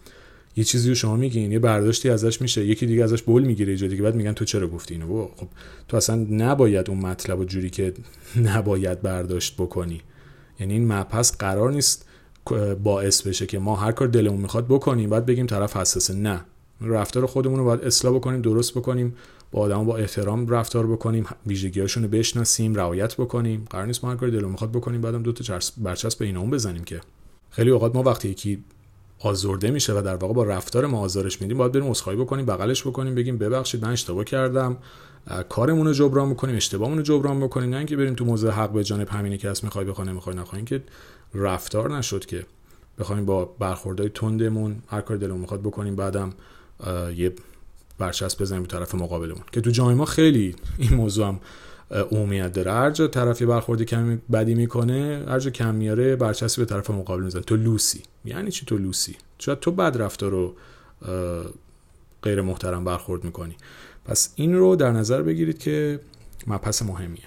یه 0.57 0.63
چیزی 0.63 0.89
رو 0.89 0.95
شما 0.95 1.15
میگین 1.15 1.51
یه 1.51 1.59
برداشتی 1.59 2.09
ازش 2.09 2.41
میشه 2.41 2.65
یکی 2.65 2.85
دیگه 2.85 3.03
ازش 3.03 3.21
بول 3.21 3.43
می‌گیره 3.43 3.81
یه 3.81 3.87
دیگه 3.87 4.03
بعد 4.03 4.15
میگن 4.15 4.33
تو 4.33 4.45
چرا 4.45 4.67
گفتی 4.67 4.93
اینو؟ 4.93 5.27
خب 5.35 5.47
تو 5.87 5.97
اصلا 5.97 6.27
نباید 6.29 6.89
اون 6.89 6.99
مطلب 6.99 7.39
و 7.39 7.45
جوری 7.45 7.69
که 7.69 7.93
نباید 8.55 9.01
برداشت 9.01 9.55
بکنی. 9.57 10.01
یعنی 10.59 10.73
این 10.73 10.93
مبحث 10.93 11.37
قرار 11.37 11.71
نیست 11.71 12.05
باعث 12.83 13.21
بشه 13.21 13.45
که 13.45 13.59
ما 13.59 13.75
هر 13.75 13.91
کار 13.91 14.07
دلمون 14.07 14.41
می‌خواد 14.41 14.65
بکنیم 14.65 15.09
بعد 15.09 15.25
بگیم 15.25 15.45
طرف 15.45 15.77
حساسه. 15.77 16.13
نه. 16.13 16.41
رفتار 16.81 17.25
خودمون 17.25 17.59
رو 17.59 17.65
باید 17.65 17.81
اصلاح 17.81 18.15
بکنیم 18.15 18.41
درست 18.41 18.71
بکنیم. 18.77 19.15
با 19.55 19.61
آدم 19.61 19.85
با 19.85 19.97
احترام 19.97 20.47
رفتار 20.47 20.87
بکنیم 20.87 21.25
ویژگیهاشون 21.47 22.03
رو 22.03 22.09
بشناسیم 22.09 22.75
رعایت 22.75 23.15
بکنیم. 23.15 23.65
قرار 23.69 23.85
نیست 23.85 24.03
ما 24.03 24.11
هر 24.11 24.17
کاری 24.17 24.31
دلمون 24.31 24.51
می‌خواد 24.51 24.71
بکنیم 24.71 25.01
بعدم 25.01 25.23
دو 25.23 25.31
تا 25.31 25.59
برچسب 25.77 26.19
به 26.19 26.25
این 26.25 26.37
اون 26.37 26.49
بزنیم 26.49 26.83
که. 26.83 27.01
خیلی 27.49 27.69
اوقات 27.69 27.95
ما 27.95 28.03
وقتی 28.03 28.29
یکی 28.29 28.63
آزرده 29.19 29.71
میشه 29.71 29.93
و 29.93 30.01
در 30.01 30.15
واقع 30.15 30.33
با 30.33 30.43
رفتار 30.43 30.85
ما 30.85 30.99
آزارش 30.99 31.41
میدیم 31.41 31.57
باید 31.57 31.71
بریم 31.71 31.89
عذرخواهی 31.89 32.19
بکنیم 32.19 32.45
بغلش 32.45 32.87
بکنیم 32.87 33.15
بگیم 33.15 33.37
ببخشید 33.37 33.85
من 33.85 33.91
اشتباه 33.91 34.23
کردم. 34.23 34.77
کارمون 35.49 35.87
رو 35.87 35.93
جبران 35.93 36.33
بکنیم 36.33 36.55
اشتباهمون 36.55 36.97
رو 36.97 37.03
جبران 37.03 37.39
بکنیم 37.39 37.69
نه 37.69 37.77
اینکه 37.77 37.97
بریم 37.97 38.13
تو 38.13 38.25
موضوع 38.25 38.51
حق 38.51 38.71
به 38.71 38.83
جانب 38.83 39.09
همینی 39.09 39.37
که 39.37 39.49
هست 39.49 39.63
می‌خوای 39.63 39.85
بخوای 39.85 40.07
نمی‌خوای 40.07 40.35
نخواهیم 40.35 40.65
که 40.65 40.83
رفتار 41.33 41.97
نشد 41.97 42.25
که 42.25 42.45
بخوایم 42.99 43.25
با 43.25 43.45
برخوردهای 43.45 44.09
تندمون 44.09 44.75
هر 44.87 45.01
کار 45.01 45.17
دلمون 45.17 45.39
می‌خواد 45.39 45.61
بکنیم 45.61 45.95
بعدم 45.95 46.33
یه 47.15 47.33
برچسب 47.97 48.41
بزنیم 48.41 48.61
به 48.61 48.67
طرف 48.67 48.95
مقابلمون. 48.95 49.43
که 49.51 49.61
تو 49.61 49.69
جامعه 49.69 49.95
ما 49.95 50.05
خیلی 50.05 50.55
این 50.77 50.93
موضوع 50.93 51.27
هم 51.27 51.39
عمومیت 52.11 52.51
داره. 52.51 52.71
هر 52.71 52.91
جا 52.91 53.07
طرفی 53.07 53.45
برخورد 53.45 53.81
کمی 53.81 54.17
بدی 54.31 54.55
می‌کنه 54.55 55.25
هر 55.27 55.39
جا 55.39 55.49
کم 55.49 55.75
میاره 55.75 56.15
برچسب 56.15 56.59
به 56.59 56.65
طرف 56.65 56.89
مقابل 56.89 57.23
می‌زنه. 57.23 57.41
تو 57.41 57.55
لوسی. 57.55 58.03
یعنی 58.25 58.51
چی 58.51 58.65
تو 58.65 58.77
لوسی؟ 58.77 59.15
شاید 59.39 59.59
تو 59.59 59.71
بد 59.71 59.97
رفتار 59.97 60.31
رو 60.31 60.55
غیر 62.23 62.41
محترم 62.41 62.83
برخورد 62.83 63.23
می‌کنی. 63.23 63.55
پس 64.05 64.33
این 64.35 64.55
رو 64.55 64.75
در 64.75 64.91
نظر 64.91 65.21
بگیرید 65.21 65.57
که 65.57 65.99
مبحث 66.47 66.81
مهمیه. 66.81 67.23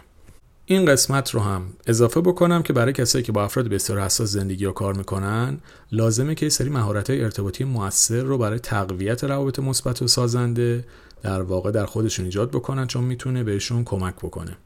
این 0.71 0.85
قسمت 0.85 1.31
رو 1.31 1.41
هم 1.41 1.63
اضافه 1.87 2.21
بکنم 2.21 2.63
که 2.63 2.73
برای 2.73 2.93
کسایی 2.93 3.25
که 3.25 3.33
با 3.33 3.45
افراد 3.45 3.69
بسیار 3.69 4.01
حساس 4.01 4.29
زندگی 4.29 4.65
یا 4.65 4.73
کار 4.73 4.95
می‌کنن 4.95 5.59
لازمه 5.93 6.35
که 6.35 6.49
سری 6.49 6.71
مهارت 6.71 7.11
ارتباطی 7.11 7.65
موثر 7.65 8.21
رو 8.21 8.39
برای 8.39 8.59
تقویت 8.59 9.25
روابط 9.25 9.59
مثبت 9.59 10.03
و 10.03 10.07
سازنده 10.07 10.85
در 11.23 11.43
واقع 11.43 11.71
در 11.71 11.87
خودشون 11.87 12.25
ایجاد 12.25 12.51
بکنن 12.51 12.87
چون 12.87 13.05
می‌تونه 13.05 13.45
بهشون 13.45 13.85
کمک 13.85 14.15
بکنه. 14.17 14.57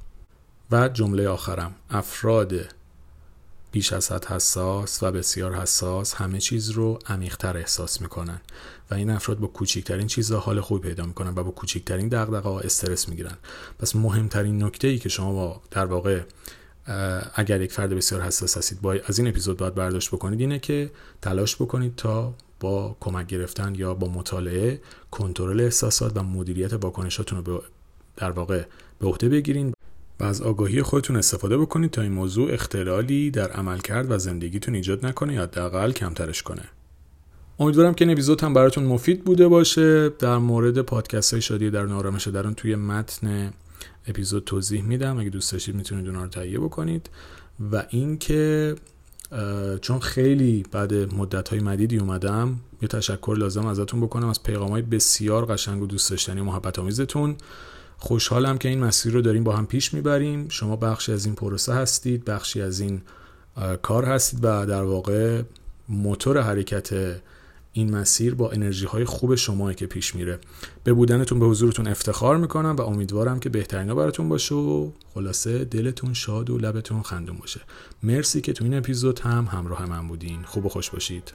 و 0.70 0.88
جمله 0.88 1.28
آخرم 1.28 1.74
افراد 1.90 2.52
بیش 3.72 3.92
از 3.92 4.12
حد 4.12 4.24
حساس 4.24 5.02
و 5.02 5.12
بسیار 5.12 5.54
حساس 5.54 6.14
همه 6.14 6.38
چیز 6.38 6.70
رو 6.70 6.98
عمیقتر 7.06 7.56
احساس 7.56 8.00
می‌کنن 8.00 8.40
و 8.90 8.94
این 8.94 9.10
افراد 9.10 9.38
با 9.38 9.46
کوچکترین 9.46 10.06
چیزها 10.06 10.38
حال 10.38 10.60
خوبی 10.60 10.88
پیدا 10.88 11.06
می‌کنن 11.06 11.30
و 11.30 11.44
با 11.44 11.50
کوچکترین 11.50 12.08
دغدغه 12.08 12.48
ها 12.48 12.60
استرس 12.60 13.08
می‌گیرن. 13.08 13.36
پس 13.78 13.96
مهمترین 13.96 14.62
نکته 14.62 14.88
ای 14.88 14.98
که 14.98 15.08
شما 15.08 15.32
با 15.32 15.60
در 15.70 15.84
واقع 15.84 16.20
اگر 17.34 17.60
یک 17.60 17.72
فرد 17.72 17.94
بسیار 17.94 18.20
حساس 18.22 18.56
هستید 18.56 18.80
با 18.80 18.96
از 19.06 19.18
این 19.18 19.28
اپیزود 19.28 19.56
باید 19.56 19.74
برداشت 19.74 20.10
بکنید 20.10 20.40
اینه 20.40 20.58
که 20.58 20.90
تلاش 21.22 21.56
بکنید 21.56 21.96
تا 21.96 22.34
با 22.60 22.96
کمک 23.00 23.26
گرفتن 23.26 23.74
یا 23.74 23.94
با 23.94 24.08
مطالعه 24.08 24.80
کنترل 25.10 25.60
احساسات 25.60 26.16
و 26.16 26.22
مدیریت 26.22 26.72
واکنشاتون 26.72 27.44
رو 27.44 27.62
در 28.16 28.30
واقع 28.30 28.62
به 28.98 29.06
عهده 29.06 29.28
بگیرین. 29.28 29.74
از 30.24 30.42
آگاهی 30.42 30.82
خودتون 30.82 31.16
استفاده 31.16 31.58
بکنید 31.58 31.90
تا 31.90 32.02
این 32.02 32.12
موضوع 32.12 32.52
اختلالی 32.52 33.30
در 33.30 33.50
عملکرد 33.50 34.10
و 34.10 34.18
زندگیتون 34.18 34.74
ایجاد 34.74 35.06
نکنه 35.06 35.34
یا 35.34 35.42
حداقل 35.42 35.92
کمترش 35.92 36.42
کنه. 36.42 36.62
امیدوارم 37.60 37.94
که 37.94 38.04
این 38.04 38.12
اپیزود 38.12 38.40
هم 38.40 38.54
براتون 38.54 38.84
مفید 38.84 39.24
بوده 39.24 39.48
باشه. 39.48 40.08
در 40.08 40.38
مورد 40.38 40.78
پادکست 40.78 41.32
های 41.32 41.42
شادی 41.42 41.70
در 41.70 41.86
آرامش 41.86 42.28
درون 42.28 42.54
توی 42.54 42.76
متن 42.76 43.52
اپیزود 44.06 44.44
توضیح 44.44 44.82
میدم. 44.82 45.18
اگه 45.18 45.30
دوست 45.30 45.52
داشتید 45.52 45.74
می‌تونید 45.74 46.06
اونها 46.06 46.22
رو 46.22 46.28
تهیه 46.28 46.58
بکنید. 46.58 47.10
و 47.72 47.84
اینکه 47.90 48.74
چون 49.80 49.98
خیلی 50.00 50.64
بعد 50.72 50.94
مدت 50.94 51.48
های 51.48 51.60
مدیدی 51.60 51.98
اومدم 51.98 52.60
یه 52.82 52.88
تشکر 52.88 53.34
لازم 53.38 53.66
ازتون 53.66 54.00
بکنم 54.00 54.28
از 54.28 54.42
پیغام 54.42 54.70
های 54.70 54.82
بسیار 54.82 55.46
قشنگ 55.46 55.82
و 55.82 55.86
دوست 55.86 56.10
داشتنی 56.10 56.40
و 56.40 56.44
محبت 56.44 56.78
آمیزتون 56.78 57.36
خوشحالم 58.02 58.58
که 58.58 58.68
این 58.68 58.80
مسیر 58.80 59.12
رو 59.12 59.20
داریم 59.20 59.44
با 59.44 59.56
هم 59.56 59.66
پیش 59.66 59.94
می‌بریم. 59.94 60.48
شما 60.48 60.76
بخشی 60.76 61.12
از 61.12 61.26
این 61.26 61.34
پروسه 61.34 61.72
هستید 61.72 62.24
بخشی 62.24 62.62
از 62.62 62.80
این 62.80 63.02
کار 63.82 64.04
هستید 64.04 64.38
و 64.42 64.66
در 64.66 64.82
واقع 64.82 65.42
موتور 65.88 66.40
حرکت 66.40 66.90
این 67.72 67.96
مسیر 67.96 68.34
با 68.34 68.50
انرژی 68.50 68.86
های 68.86 69.04
خوب 69.04 69.34
شما 69.34 69.72
که 69.72 69.86
پیش 69.86 70.14
میره. 70.14 70.38
به 70.84 70.92
بودنتون 70.92 71.38
به 71.38 71.46
حضورتون 71.46 71.86
افتخار 71.86 72.36
می‌کنم 72.36 72.76
و 72.76 72.80
امیدوارم 72.80 73.40
که 73.40 73.48
بهترین 73.48 73.94
براتون 73.94 74.28
باشه 74.28 74.54
و 74.54 74.90
خلاصه 75.14 75.64
دلتون 75.64 76.14
شاد 76.14 76.50
و 76.50 76.58
لبتون 76.58 77.02
خندون 77.02 77.36
باشه. 77.36 77.60
مرسی 78.02 78.40
که 78.40 78.52
تو 78.52 78.64
این 78.64 78.74
اپیزود 78.74 79.20
هم 79.20 79.48
همراه 79.52 79.86
من 79.86 80.08
بودین. 80.08 80.42
خوب 80.42 80.66
و 80.66 80.68
خوش 80.68 80.90
باشید. 80.90 81.32